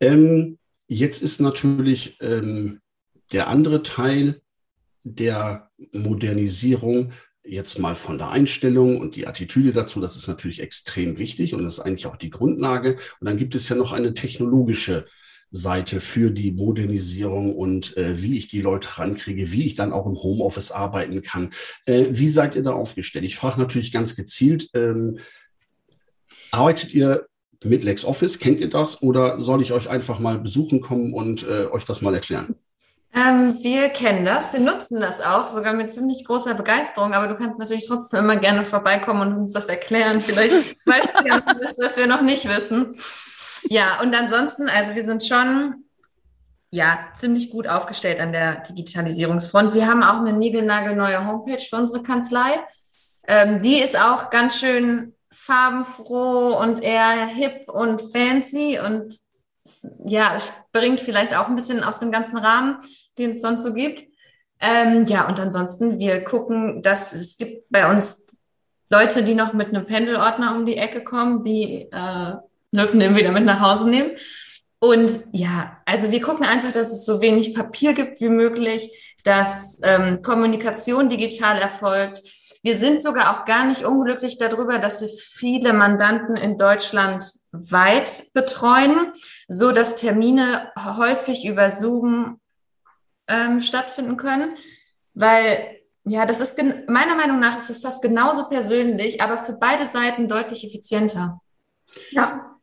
Ähm, 0.00 0.58
jetzt 0.88 1.22
ist 1.22 1.40
natürlich 1.40 2.18
ähm, 2.20 2.80
der 3.32 3.48
andere 3.48 3.82
Teil 3.82 4.42
der 5.02 5.70
Modernisierung 5.92 7.12
jetzt 7.44 7.78
mal 7.78 7.94
von 7.94 8.18
der 8.18 8.30
Einstellung 8.30 9.00
und 9.00 9.14
die 9.14 9.26
Attitüde 9.26 9.72
dazu, 9.72 10.00
das 10.00 10.16
ist 10.16 10.26
natürlich 10.26 10.60
extrem 10.60 11.18
wichtig 11.18 11.54
und 11.54 11.62
das 11.62 11.74
ist 11.74 11.80
eigentlich 11.80 12.06
auch 12.06 12.16
die 12.16 12.30
Grundlage. 12.30 12.96
Und 13.20 13.28
dann 13.28 13.36
gibt 13.36 13.54
es 13.54 13.68
ja 13.68 13.76
noch 13.76 13.92
eine 13.92 14.14
technologische 14.14 15.06
Seite 15.50 16.00
für 16.00 16.30
die 16.30 16.52
Modernisierung 16.52 17.54
und 17.54 17.96
äh, 17.96 18.20
wie 18.22 18.36
ich 18.36 18.48
die 18.48 18.60
Leute 18.60 18.98
rankriege, 18.98 19.52
wie 19.52 19.66
ich 19.66 19.74
dann 19.74 19.92
auch 19.92 20.06
im 20.06 20.20
Homeoffice 20.22 20.72
arbeiten 20.72 21.22
kann. 21.22 21.50
Äh, 21.86 22.06
wie 22.10 22.28
seid 22.28 22.56
ihr 22.56 22.62
da 22.62 22.72
aufgestellt? 22.72 23.24
Ich 23.24 23.36
frage 23.36 23.60
natürlich 23.60 23.92
ganz 23.92 24.16
gezielt, 24.16 24.70
ähm, 24.74 25.18
arbeitet 26.50 26.92
ihr 26.94 27.26
mit 27.64 27.84
LexOffice? 27.84 28.38
Kennt 28.38 28.60
ihr 28.60 28.70
das 28.70 29.02
oder 29.02 29.40
soll 29.40 29.62
ich 29.62 29.72
euch 29.72 29.88
einfach 29.88 30.18
mal 30.18 30.38
besuchen 30.38 30.80
kommen 30.80 31.12
und 31.12 31.42
äh, 31.44 31.66
euch 31.66 31.84
das 31.84 32.02
mal 32.02 32.14
erklären? 32.14 32.56
Ähm, 33.14 33.58
wir 33.62 33.88
kennen 33.88 34.26
das, 34.26 34.52
wir 34.52 34.60
nutzen 34.60 35.00
das 35.00 35.22
auch, 35.22 35.46
sogar 35.46 35.72
mit 35.72 35.90
ziemlich 35.90 36.24
großer 36.26 36.54
Begeisterung, 36.54 37.14
aber 37.14 37.28
du 37.28 37.36
kannst 37.36 37.58
natürlich 37.58 37.86
trotzdem 37.86 38.20
immer 38.20 38.36
gerne 38.36 38.66
vorbeikommen 38.66 39.22
und 39.22 39.38
uns 39.38 39.52
das 39.52 39.66
erklären. 39.66 40.20
Vielleicht 40.20 40.76
weißt 40.86 41.14
du 41.20 41.28
ja 41.28 41.42
was, 41.46 41.76
was 41.78 41.96
wir 41.96 42.06
noch 42.06 42.20
nicht 42.20 42.46
wissen. 42.46 42.94
Ja, 43.64 44.00
und 44.00 44.14
ansonsten, 44.14 44.68
also 44.68 44.94
wir 44.94 45.04
sind 45.04 45.24
schon 45.24 45.84
ja, 46.70 46.98
ziemlich 47.14 47.50
gut 47.50 47.66
aufgestellt 47.68 48.20
an 48.20 48.32
der 48.32 48.60
Digitalisierungsfront. 48.60 49.74
Wir 49.74 49.86
haben 49.86 50.02
auch 50.02 50.18
eine 50.18 50.32
niegelnagelneue 50.32 51.26
Homepage 51.26 51.60
für 51.60 51.76
unsere 51.76 52.02
Kanzlei. 52.02 52.50
Ähm, 53.26 53.62
die 53.62 53.78
ist 53.78 53.98
auch 53.98 54.30
ganz 54.30 54.58
schön 54.58 55.14
farbenfroh 55.32 56.56
und 56.58 56.82
eher 56.82 57.26
hip 57.26 57.70
und 57.70 58.02
fancy 58.12 58.78
und 58.84 59.16
ja, 60.04 60.38
bringt 60.72 61.00
vielleicht 61.00 61.36
auch 61.36 61.48
ein 61.48 61.56
bisschen 61.56 61.82
aus 61.82 61.98
dem 61.98 62.10
ganzen 62.10 62.38
Rahmen, 62.38 62.78
den 63.18 63.32
es 63.32 63.40
sonst 63.40 63.62
so 63.62 63.72
gibt. 63.72 64.02
Ähm, 64.60 65.04
ja, 65.04 65.28
und 65.28 65.38
ansonsten, 65.38 65.98
wir 65.98 66.24
gucken, 66.24 66.82
dass 66.82 67.12
es 67.12 67.36
gibt 67.36 67.70
bei 67.70 67.90
uns 67.90 68.26
Leute, 68.88 69.22
die 69.22 69.34
noch 69.34 69.52
mit 69.52 69.68
einem 69.68 69.86
Pendelordner 69.86 70.54
um 70.54 70.64
die 70.64 70.76
Ecke 70.76 71.02
kommen, 71.04 71.44
die 71.44 71.88
äh, 71.90 72.34
dürfen 72.76 73.00
den 73.00 73.16
wieder 73.16 73.32
mit 73.32 73.44
nach 73.44 73.60
Hause 73.60 73.88
nehmen. 73.88 74.12
Und 74.78 75.18
ja, 75.32 75.78
also 75.86 76.10
wir 76.10 76.20
gucken 76.20 76.44
einfach, 76.44 76.72
dass 76.72 76.90
es 76.90 77.04
so 77.04 77.20
wenig 77.20 77.54
Papier 77.54 77.94
gibt 77.94 78.20
wie 78.20 78.28
möglich, 78.28 79.16
dass 79.24 79.80
ähm, 79.82 80.22
Kommunikation 80.22 81.08
digital 81.08 81.58
erfolgt. 81.58 82.22
Wir 82.62 82.78
sind 82.78 83.00
sogar 83.00 83.32
auch 83.32 83.44
gar 83.44 83.64
nicht 83.64 83.84
unglücklich 83.84 84.38
darüber, 84.38 84.78
dass 84.78 85.00
wir 85.00 85.08
viele 85.08 85.72
Mandanten 85.72 86.36
in 86.36 86.58
Deutschland 86.58 87.32
weit 87.52 88.32
betreuen, 88.34 89.12
so 89.48 89.72
dass 89.72 89.96
Termine 89.96 90.72
häufig 90.76 91.46
über 91.46 91.70
Zoom 91.70 92.40
ähm, 93.28 93.60
stattfinden 93.60 94.16
können, 94.16 94.56
weil 95.14 95.76
ja, 96.04 96.24
das 96.24 96.40
ist 96.40 96.56
meiner 96.86 97.16
Meinung 97.16 97.40
nach 97.40 97.56
ist 97.56 97.68
das 97.68 97.80
fast 97.80 98.00
genauso 98.00 98.48
persönlich, 98.48 99.20
aber 99.20 99.38
für 99.38 99.54
beide 99.54 99.88
Seiten 99.88 100.28
deutlich 100.28 100.64
effizienter. 100.64 101.40
Ja. 102.10 102.55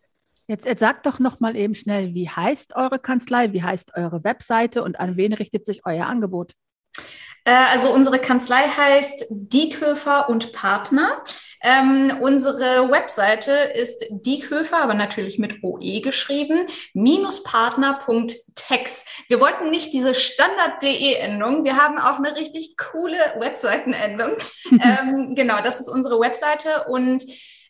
Jetzt, 0.47 0.65
jetzt 0.65 0.81
sagt 0.81 1.05
doch 1.05 1.19
noch 1.19 1.39
mal 1.39 1.55
eben 1.55 1.75
schnell, 1.75 2.13
wie 2.13 2.29
heißt 2.29 2.75
eure 2.75 2.99
Kanzlei, 2.99 3.53
wie 3.53 3.63
heißt 3.63 3.95
eure 3.95 4.23
Webseite 4.23 4.83
und 4.83 4.99
an 4.99 5.15
wen 5.15 5.33
richtet 5.33 5.65
sich 5.65 5.85
euer 5.85 6.07
Angebot? 6.07 6.53
Äh, 7.45 7.51
also 7.71 7.93
unsere 7.93 8.19
Kanzlei 8.19 8.63
heißt 8.63 9.27
Dieköfer 9.29 10.27
und 10.29 10.53
Partner. 10.53 11.21
Ähm, 11.61 12.17
unsere 12.21 12.89
Webseite 12.91 13.51
ist 13.51 14.05
Dieköfer, 14.09 14.81
aber 14.83 14.93
natürlich 14.93 15.39
mit 15.39 15.63
OE 15.63 16.01
geschrieben, 16.01 16.65
minuspartner.tex. 16.93 19.05
Wir 19.29 19.39
wollten 19.39 19.69
nicht 19.69 19.93
diese 19.93 20.13
Standard.de-Endung, 20.13 21.63
wir 21.63 21.77
haben 21.77 21.99
auch 21.99 22.17
eine 22.17 22.35
richtig 22.35 22.75
coole 22.75 23.15
Webseitenendung. 23.39 24.31
ähm, 24.71 25.35
genau, 25.35 25.61
das 25.63 25.79
ist 25.79 25.87
unsere 25.87 26.19
Webseite 26.19 26.83
und 26.89 27.23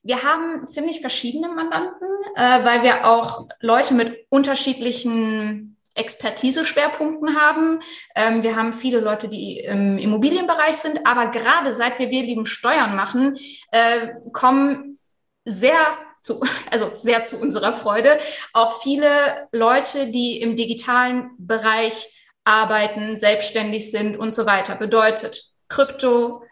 wir 0.03 0.23
haben 0.23 0.67
ziemlich 0.67 1.01
verschiedene 1.01 1.47
Mandanten, 1.47 2.07
äh, 2.35 2.63
weil 2.63 2.83
wir 2.83 3.05
auch 3.05 3.47
Leute 3.61 3.93
mit 3.93 4.25
unterschiedlichen 4.29 5.77
Expertise-Schwerpunkten 5.95 7.39
haben. 7.39 7.79
Ähm, 8.15 8.43
wir 8.43 8.55
haben 8.55 8.73
viele 8.73 8.99
Leute, 8.99 9.29
die 9.29 9.59
im 9.59 9.97
Immobilienbereich 9.97 10.75
sind, 10.75 11.05
aber 11.05 11.27
gerade 11.27 11.71
seit 11.71 11.99
wir 11.99 12.09
Wir 12.09 12.23
lieben 12.23 12.45
Steuern 12.45 12.95
machen, 12.95 13.37
äh, 13.71 14.09
kommen 14.33 14.99
sehr 15.45 15.79
zu, 16.21 16.41
also 16.71 16.91
sehr 16.95 17.23
zu 17.23 17.37
unserer 17.37 17.73
Freude, 17.73 18.17
auch 18.51 18.81
viele 18.81 19.47
Leute, 19.51 20.07
die 20.07 20.41
im 20.41 20.55
digitalen 20.55 21.31
Bereich 21.37 22.09
arbeiten, 22.43 23.15
selbstständig 23.15 23.89
sind 23.89 24.17
und 24.17 24.35
so 24.35 24.45
weiter. 24.45 24.75
Bedeutet 24.75 25.43
Krypto, 25.69 26.43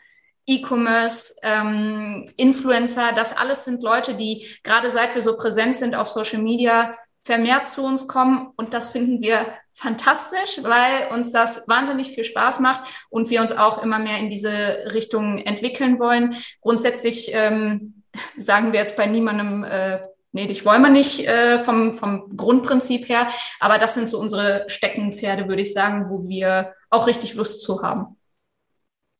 E-Commerce, 0.48 1.36
ähm, 1.44 2.26
Influencer, 2.38 3.14
das 3.14 3.36
alles 3.36 3.66
sind 3.66 3.84
Leute, 3.84 4.16
die 4.16 4.48
gerade 4.64 4.90
seit 4.90 5.16
wir 5.16 5.22
so 5.22 5.38
präsent 5.38 5.78
sind 5.78 5.96
auf 5.96 6.08
Social 6.08 6.42
Media 6.42 6.96
vermehrt 7.24 7.70
zu 7.70 7.84
uns 7.84 8.08
kommen 8.08 8.52
und 8.56 8.74
das 8.74 8.90
finden 8.90 9.22
wir 9.22 9.46
fantastisch, 9.74 10.60
weil 10.64 11.10
uns 11.12 11.32
das 11.32 11.68
wahnsinnig 11.68 12.12
viel 12.12 12.24
Spaß 12.24 12.60
macht 12.60 12.90
und 13.10 13.30
wir 13.30 13.42
uns 13.42 13.52
auch 13.52 13.82
immer 13.84 14.00
mehr 14.00 14.18
in 14.18 14.30
diese 14.30 14.86
Richtung 14.94 15.38
entwickeln 15.38 16.00
wollen. 16.00 16.36
Grundsätzlich 16.62 17.32
ähm, 17.34 18.04
sagen 18.38 18.74
wir 18.74 18.80
jetzt 18.80 18.98
bei 18.98 19.06
niemandem, 19.06 19.64
äh, 19.64 20.00
nee, 20.32 20.48
dich 20.48 20.66
wollen 20.66 20.82
wir 20.82 20.90
nicht 20.90 21.28
äh, 21.28 21.60
vom, 21.60 21.94
vom 21.94 22.36
Grundprinzip 22.36 23.08
her, 23.08 23.28
aber 23.60 23.78
das 23.78 23.94
sind 23.94 24.10
so 24.10 24.20
unsere 24.20 24.66
Steckenpferde, 24.68 25.48
würde 25.48 25.62
ich 25.62 25.74
sagen, 25.74 26.10
wo 26.10 26.28
wir 26.28 26.74
auch 26.90 27.06
richtig 27.08 27.36
Lust 27.36 27.62
zu 27.62 27.84
haben. 27.84 28.18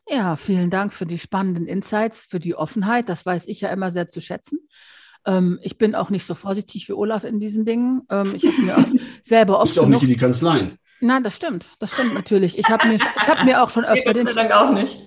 Ja, 0.08 0.36
vielen 0.36 0.70
Dank 0.70 0.94
für 0.94 1.06
die 1.06 1.20
spannenden 1.20 1.68
Insights, 1.68 2.22
für 2.22 2.40
die 2.40 2.56
Offenheit. 2.56 3.08
Das 3.08 3.26
weiß 3.26 3.48
ich 3.48 3.62
ja 3.62 3.70
immer 3.70 3.92
sehr 3.92 4.08
zu 4.08 4.20
schätzen. 4.20 4.60
Ähm, 5.26 5.60
ich 5.62 5.78
bin 5.78 5.96
auch 5.96 6.10
nicht 6.10 6.26
so 6.26 6.34
vorsichtig 6.34 6.88
wie 6.90 6.94
Olaf 6.94 7.24
in 7.24 7.40
diesen 7.40 7.66
Dingen. 7.66 8.02
Ähm, 8.10 8.34
ich 8.36 8.46
habe 8.46 8.62
mir 8.62 8.78
auch 8.78 8.86
selber 9.22 9.60
oft. 9.60 9.74
Bist 9.74 9.80
auch 9.80 9.88
nicht 9.88 10.04
in 10.04 10.10
die 10.10 10.18
Kanzleien. 10.18 10.78
Nein, 11.04 11.24
das 11.24 11.36
stimmt. 11.36 11.66
Das 11.80 11.94
stimmt 11.94 12.14
natürlich. 12.14 12.60
Ich 12.60 12.70
habe 12.70 12.88
mir, 12.88 13.00
hab 13.00 13.44
mir 13.44 13.64
auch 13.64 13.72
schon 13.72 13.86
öfter 13.86 14.14
den 14.14 14.28
auch 14.28 14.72
nicht. 14.72 15.00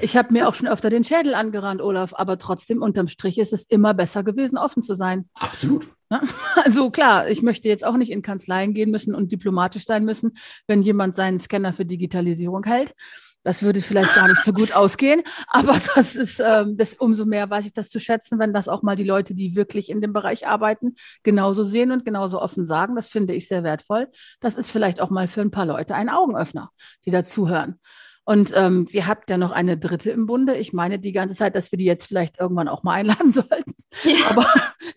Ich 0.00 0.16
habe 0.16 0.32
mir 0.32 0.48
auch 0.48 0.54
schon 0.54 0.66
öfter 0.66 0.88
den 0.88 1.04
Schädel 1.04 1.34
angerannt, 1.34 1.82
Olaf. 1.82 2.14
Aber 2.16 2.38
trotzdem, 2.38 2.80
unterm 2.80 3.06
Strich 3.06 3.36
ist 3.36 3.52
es 3.52 3.64
immer 3.64 3.92
besser 3.92 4.24
gewesen, 4.24 4.56
offen 4.56 4.82
zu 4.82 4.94
sein. 4.94 5.28
Absolut. 5.34 5.86
Also 6.56 6.90
klar, 6.90 7.30
ich 7.30 7.40
möchte 7.40 7.68
jetzt 7.68 7.86
auch 7.86 7.96
nicht 7.96 8.10
in 8.10 8.20
Kanzleien 8.20 8.74
gehen 8.74 8.90
müssen 8.90 9.14
und 9.14 9.32
diplomatisch 9.32 9.86
sein 9.86 10.04
müssen, 10.04 10.36
wenn 10.66 10.82
jemand 10.82 11.16
seinen 11.16 11.38
Scanner 11.38 11.72
für 11.72 11.86
Digitalisierung 11.86 12.64
hält. 12.64 12.94
Das 13.44 13.62
würde 13.62 13.82
vielleicht 13.82 14.14
gar 14.14 14.28
nicht 14.28 14.42
so 14.44 14.52
gut 14.52 14.72
ausgehen, 14.72 15.22
aber 15.48 15.74
das 15.94 16.14
ist 16.14 16.40
ähm, 16.40 16.76
das 16.76 16.94
umso 16.94 17.24
mehr 17.24 17.50
weiß 17.50 17.66
ich 17.66 17.72
das 17.72 17.88
zu 17.88 17.98
schätzen, 17.98 18.38
wenn 18.38 18.52
das 18.52 18.68
auch 18.68 18.82
mal 18.82 18.96
die 18.96 19.04
Leute, 19.04 19.34
die 19.34 19.56
wirklich 19.56 19.90
in 19.90 20.00
dem 20.00 20.12
Bereich 20.12 20.46
arbeiten, 20.46 20.94
genauso 21.22 21.64
sehen 21.64 21.90
und 21.90 22.04
genauso 22.04 22.40
offen 22.40 22.64
sagen. 22.64 22.94
Das 22.94 23.08
finde 23.08 23.34
ich 23.34 23.48
sehr 23.48 23.64
wertvoll. 23.64 24.08
Das 24.40 24.54
ist 24.54 24.70
vielleicht 24.70 25.00
auch 25.00 25.10
mal 25.10 25.28
für 25.28 25.40
ein 25.40 25.50
paar 25.50 25.66
Leute 25.66 25.94
ein 25.94 26.08
Augenöffner, 26.08 26.70
die 27.04 27.10
dazuhören. 27.10 27.80
Und 28.24 28.52
ähm, 28.54 28.86
wir 28.92 29.08
habt 29.08 29.28
ja 29.30 29.36
noch 29.36 29.50
eine 29.50 29.76
dritte 29.76 30.10
im 30.10 30.26
Bunde. 30.26 30.56
Ich 30.56 30.72
meine 30.72 31.00
die 31.00 31.10
ganze 31.10 31.34
Zeit, 31.34 31.56
dass 31.56 31.72
wir 31.72 31.78
die 31.78 31.84
jetzt 31.84 32.06
vielleicht 32.06 32.38
irgendwann 32.38 32.68
auch 32.68 32.84
mal 32.84 32.92
einladen 32.92 33.32
sollten. 33.32 33.74
Ja. 34.04 34.30
Aber 34.30 34.46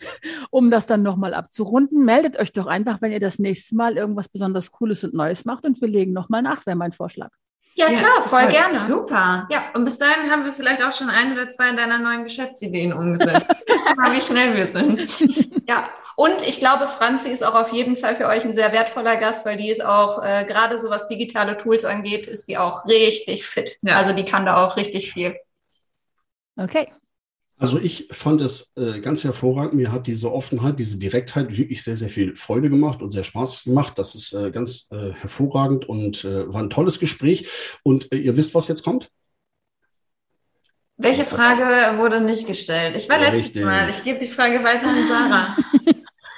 um 0.51 0.69
das 0.69 0.85
dann 0.85 1.01
nochmal 1.01 1.33
abzurunden, 1.33 2.05
meldet 2.05 2.37
euch 2.37 2.53
doch 2.53 2.67
einfach, 2.67 3.01
wenn 3.01 3.11
ihr 3.11 3.19
das 3.19 3.39
nächste 3.39 3.75
Mal 3.75 3.97
irgendwas 3.97 4.29
besonders 4.29 4.71
Cooles 4.71 5.03
und 5.03 5.15
Neues 5.15 5.43
macht 5.43 5.65
und 5.65 5.81
wir 5.81 5.87
legen 5.87 6.13
nochmal 6.13 6.43
nach, 6.43 6.67
wäre 6.67 6.77
mein 6.77 6.91
Vorschlag. 6.91 7.31
Ja, 7.77 7.89
ja 7.89 7.99
klar, 7.99 8.21
voll, 8.21 8.41
voll 8.41 8.51
gerne. 8.51 8.79
Super. 8.79 9.47
Ja, 9.49 9.65
und 9.73 9.83
bis 9.83 9.97
dahin 9.97 10.31
haben 10.31 10.45
wir 10.45 10.53
vielleicht 10.53 10.81
auch 10.81 10.93
schon 10.93 11.09
ein 11.09 11.33
oder 11.33 11.49
zwei 11.49 11.71
deiner 11.73 11.99
neuen 11.99 12.23
Geschäftsideen 12.23 12.93
umgesetzt. 12.93 13.47
mal, 13.97 14.13
wie 14.13 14.21
schnell 14.21 14.55
wir 14.55 14.67
sind. 14.67 15.45
Ja, 15.67 15.89
und 16.15 16.43
ich 16.43 16.59
glaube, 16.59 16.87
Franzi 16.87 17.29
ist 17.29 17.43
auch 17.43 17.55
auf 17.55 17.73
jeden 17.73 17.95
Fall 17.95 18.15
für 18.15 18.27
euch 18.27 18.45
ein 18.45 18.53
sehr 18.53 18.71
wertvoller 18.71 19.15
Gast, 19.15 19.47
weil 19.47 19.57
die 19.57 19.71
ist 19.71 19.83
auch, 19.83 20.23
äh, 20.23 20.45
gerade 20.45 20.77
so 20.77 20.91
was 20.91 21.07
digitale 21.07 21.57
Tools 21.57 21.85
angeht, 21.85 22.27
ist 22.27 22.47
die 22.47 22.59
auch 22.59 22.85
richtig 22.87 23.47
fit. 23.47 23.79
Ja. 23.81 23.95
Also 23.95 24.13
die 24.13 24.25
kann 24.25 24.45
da 24.45 24.63
auch 24.63 24.77
richtig 24.77 25.11
viel. 25.11 25.35
Okay, 26.55 26.87
also 27.57 27.79
ich 27.79 28.09
fand 28.11 28.41
es 28.41 28.71
äh, 28.75 28.99
ganz 28.99 29.23
hervorragend. 29.23 29.75
Mir 29.75 29.91
hat 29.91 30.07
diese 30.07 30.31
Offenheit, 30.31 30.77
diese 30.77 30.97
Direktheit 30.97 31.55
wirklich 31.57 31.83
sehr, 31.83 31.95
sehr 31.95 32.09
viel 32.09 32.35
Freude 32.35 32.69
gemacht 32.69 33.01
und 33.01 33.11
sehr 33.11 33.23
Spaß 33.23 33.63
gemacht. 33.63 33.97
Das 33.97 34.13
ist 34.13 34.33
äh, 34.33 34.51
ganz 34.51 34.87
äh, 34.91 35.11
hervorragend 35.13 35.87
und 35.87 36.25
äh, 36.25 36.51
war 36.51 36.61
ein 36.61 36.69
tolles 36.69 36.99
Gespräch. 36.99 37.47
Und 37.83 38.11
äh, 38.11 38.17
ihr 38.17 38.35
wisst, 38.35 38.55
was 38.55 38.67
jetzt 38.67 38.83
kommt? 38.83 39.09
Welche 40.97 41.25
Frage 41.25 41.97
wurde 41.97 42.21
nicht 42.21 42.47
gestellt? 42.47 42.95
Ich 42.95 43.07
war 43.09 43.19
letztes. 43.19 43.63
Mal. 43.63 43.89
Ich 43.89 44.03
gebe 44.03 44.19
die 44.19 44.27
Frage 44.27 44.63
weiter 44.63 44.87
an 44.87 45.07
Sarah. 45.07 45.57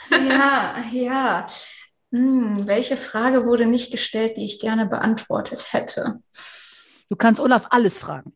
Ja, 0.09 0.75
ja. 0.91 1.47
Hm, 2.11 2.65
welche 2.65 2.95
Frage 2.95 3.45
wurde 3.45 3.65
nicht 3.65 3.91
gestellt, 3.91 4.37
die 4.37 4.45
ich 4.45 4.59
gerne 4.59 4.85
beantwortet 4.85 5.73
hätte? 5.73 6.21
Du 7.09 7.15
kannst 7.15 7.41
Olaf 7.41 7.67
alles 7.69 7.97
fragen. 7.97 8.33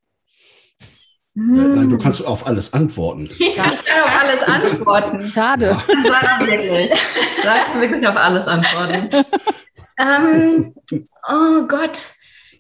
Hm, 1.36 1.74
Nein, 1.74 1.90
du 1.90 1.98
kannst 1.98 2.26
auf 2.26 2.46
alles 2.46 2.74
antworten. 2.74 3.30
ich 3.40 3.56
kann 3.56 3.72
auf 3.72 4.22
alles 4.22 4.44
antworten. 4.44 5.32
Schade. 5.34 5.82
Sarah, 6.04 6.46
wirklich. 6.46 6.92
Sagst 7.44 7.76
du 7.76 7.82
wirklich 7.82 8.08
auf 8.08 8.18
alles 8.18 8.48
antworten? 8.48 9.10
ähm, 9.98 10.76
oh 11.28 11.68
Gott, 11.68 11.98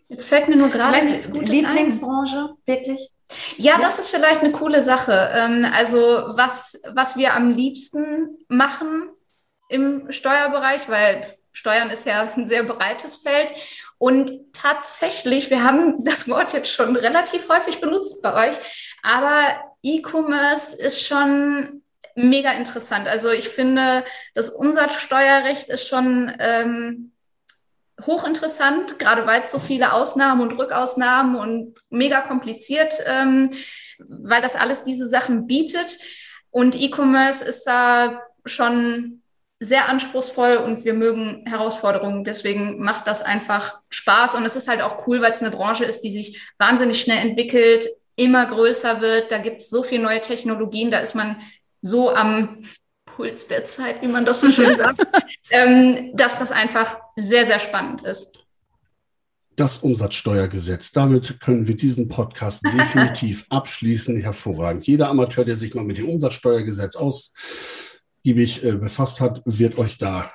jetzt 0.07 0.27
fällt 0.27 0.47
mir 0.47 0.55
nur 0.55 0.69
gerade 0.69 1.03
nichts 1.05 1.29
Gutes 1.29 1.49
ein. 1.49 1.55
Lieblingsbranche? 1.55 2.49
Wirklich? 2.65 3.09
Ja, 3.57 3.77
das 3.79 3.99
ist 3.99 4.09
vielleicht 4.09 4.41
eine 4.41 4.51
coole 4.51 4.81
Sache. 4.81 5.29
Ähm, 5.33 5.65
also 5.73 5.97
was, 5.97 6.81
was 6.93 7.15
wir 7.17 7.33
am 7.33 7.49
liebsten 7.49 8.37
machen 8.47 9.09
im 9.69 10.11
Steuerbereich, 10.11 10.87
weil 10.89 11.25
Steuern 11.51 11.89
ist 11.89 12.05
ja 12.05 12.27
ein 12.35 12.45
sehr 12.45 12.63
breites 12.63 13.17
Feld. 13.17 13.53
Und 14.01 14.51
tatsächlich, 14.51 15.51
wir 15.51 15.63
haben 15.63 16.03
das 16.03 16.27
Wort 16.27 16.53
jetzt 16.53 16.73
schon 16.73 16.95
relativ 16.95 17.47
häufig 17.49 17.79
benutzt 17.79 18.23
bei 18.23 18.49
euch, 18.49 18.57
aber 19.03 19.61
E-Commerce 19.83 20.75
ist 20.75 21.05
schon 21.05 21.83
mega 22.15 22.51
interessant. 22.53 23.07
Also 23.07 23.29
ich 23.29 23.47
finde, 23.47 24.03
das 24.33 24.49
Umsatzsteuerrecht 24.49 25.69
ist 25.69 25.87
schon 25.87 26.33
ähm, 26.39 27.11
hochinteressant, 28.03 28.97
gerade 28.97 29.27
weil 29.27 29.43
es 29.43 29.51
so 29.51 29.59
viele 29.59 29.93
Ausnahmen 29.93 30.41
und 30.41 30.57
Rückausnahmen 30.57 31.35
und 31.35 31.79
mega 31.91 32.21
kompliziert, 32.21 32.95
ähm, 33.05 33.51
weil 33.99 34.41
das 34.41 34.55
alles 34.55 34.83
diese 34.83 35.07
Sachen 35.07 35.45
bietet. 35.45 35.99
Und 36.49 36.75
E-Commerce 36.75 37.45
ist 37.45 37.65
da 37.65 38.23
schon 38.45 39.20
sehr 39.63 39.87
anspruchsvoll 39.87 40.57
und 40.57 40.85
wir 40.85 40.95
mögen 40.95 41.45
Herausforderungen. 41.45 42.23
Deswegen 42.23 42.81
macht 42.81 43.05
das 43.05 43.21
einfach 43.21 43.79
Spaß. 43.89 44.33
Und 44.33 44.43
es 44.43 44.55
ist 44.55 44.67
halt 44.67 44.81
auch 44.81 45.05
cool, 45.05 45.21
weil 45.21 45.33
es 45.33 45.41
eine 45.41 45.51
Branche 45.51 45.85
ist, 45.85 46.01
die 46.01 46.09
sich 46.09 46.41
wahnsinnig 46.57 46.99
schnell 46.99 47.19
entwickelt, 47.19 47.87
immer 48.15 48.43
größer 48.47 49.01
wird. 49.01 49.31
Da 49.31 49.37
gibt 49.37 49.61
es 49.61 49.69
so 49.69 49.83
viele 49.83 50.01
neue 50.01 50.19
Technologien. 50.19 50.89
Da 50.89 50.97
ist 50.97 51.13
man 51.13 51.35
so 51.79 52.11
am 52.11 52.57
Puls 53.05 53.47
der 53.49 53.65
Zeit, 53.65 54.01
wie 54.01 54.07
man 54.07 54.25
das 54.25 54.41
so 54.41 54.49
schön 54.49 54.75
sagt, 54.75 54.99
ähm, 55.51 56.09
dass 56.15 56.39
das 56.39 56.51
einfach 56.51 56.99
sehr, 57.15 57.45
sehr 57.45 57.59
spannend 57.59 58.01
ist. 58.01 58.39
Das 59.57 59.77
Umsatzsteuergesetz. 59.77 60.91
Damit 60.91 61.39
können 61.39 61.67
wir 61.67 61.77
diesen 61.77 62.07
Podcast 62.07 62.63
definitiv 62.73 63.45
abschließen. 63.49 64.19
Hervorragend. 64.19 64.87
Jeder 64.87 65.09
Amateur, 65.09 65.45
der 65.45 65.55
sich 65.55 65.75
mal 65.75 65.83
mit 65.83 65.99
dem 65.99 66.09
Umsatzsteuergesetz 66.09 66.95
ausgiebig 68.21 68.63
äh, 68.63 68.73
befasst 68.73 69.19
hat, 69.19 69.41
wird 69.45 69.77
euch 69.77 69.97
da 69.97 70.31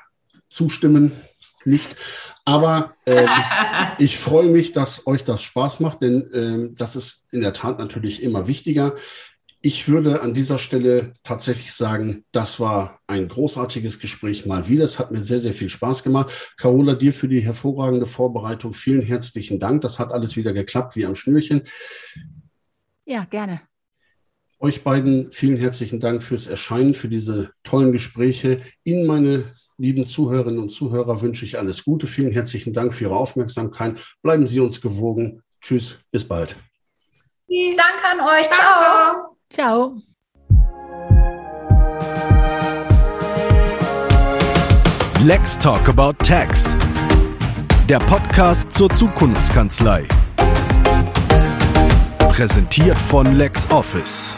zustimmen. 0.48 1.12
Nicht. 1.64 1.96
Aber 2.44 2.94
äh, 3.04 3.26
ich 3.98 4.18
freue 4.18 4.48
mich, 4.48 4.72
dass 4.72 5.06
euch 5.06 5.24
das 5.24 5.42
Spaß 5.42 5.80
macht, 5.80 6.02
denn 6.02 6.32
äh, 6.32 6.74
das 6.76 6.96
ist 6.96 7.24
in 7.30 7.40
der 7.40 7.52
Tat 7.52 7.78
natürlich 7.78 8.22
immer 8.22 8.46
wichtiger. 8.46 8.94
Ich 9.62 9.88
würde 9.88 10.20
an 10.20 10.32
dieser 10.32 10.58
Stelle 10.58 11.14
tatsächlich 11.24 11.72
sagen, 11.72 12.24
das 12.30 12.60
war 12.60 13.00
ein 13.08 13.26
großartiges 13.26 13.98
Gespräch 13.98 14.46
mal 14.46 14.68
wieder. 14.68 14.84
Es 14.84 14.98
hat 14.98 15.10
mir 15.10 15.24
sehr, 15.24 15.40
sehr 15.40 15.54
viel 15.54 15.70
Spaß 15.70 16.04
gemacht. 16.04 16.54
Carola, 16.56 16.94
dir 16.94 17.12
für 17.12 17.26
die 17.26 17.40
hervorragende 17.40 18.06
Vorbereitung 18.06 18.72
vielen 18.72 19.02
herzlichen 19.02 19.58
Dank. 19.58 19.80
Das 19.80 19.98
hat 19.98 20.12
alles 20.12 20.36
wieder 20.36 20.52
geklappt 20.52 20.94
wie 20.94 21.06
am 21.06 21.16
Schnürchen. 21.16 21.62
Ja, 23.06 23.24
gerne. 23.24 23.62
Euch 24.58 24.82
beiden 24.82 25.30
vielen 25.32 25.58
herzlichen 25.58 26.00
Dank 26.00 26.22
fürs 26.22 26.46
Erscheinen, 26.46 26.94
für 26.94 27.08
diese 27.08 27.50
tollen 27.62 27.92
Gespräche. 27.92 28.62
Ihnen, 28.84 29.06
meine 29.06 29.44
lieben 29.76 30.06
Zuhörerinnen 30.06 30.58
und 30.58 30.70
Zuhörer, 30.70 31.20
wünsche 31.20 31.44
ich 31.44 31.58
alles 31.58 31.84
Gute. 31.84 32.06
Vielen 32.06 32.32
herzlichen 32.32 32.72
Dank 32.72 32.94
für 32.94 33.04
Ihre 33.04 33.16
Aufmerksamkeit. 33.16 33.98
Bleiben 34.22 34.46
Sie 34.46 34.60
uns 34.60 34.80
gewogen. 34.80 35.42
Tschüss, 35.60 35.98
bis 36.10 36.24
bald. 36.24 36.56
Danke 37.48 38.06
an 38.12 38.20
euch. 38.20 38.48
Ciao. 38.48 39.36
Ciao. 39.50 40.02
Lex 45.24 45.58
Talk 45.58 45.86
About 45.88 46.14
Tax. 46.24 46.74
Der 47.88 47.98
Podcast 47.98 48.72
zur 48.72 48.88
Zukunftskanzlei. 48.88 50.08
Präsentiert 52.18 52.96
von 52.96 53.36
LexOffice. 53.36 54.34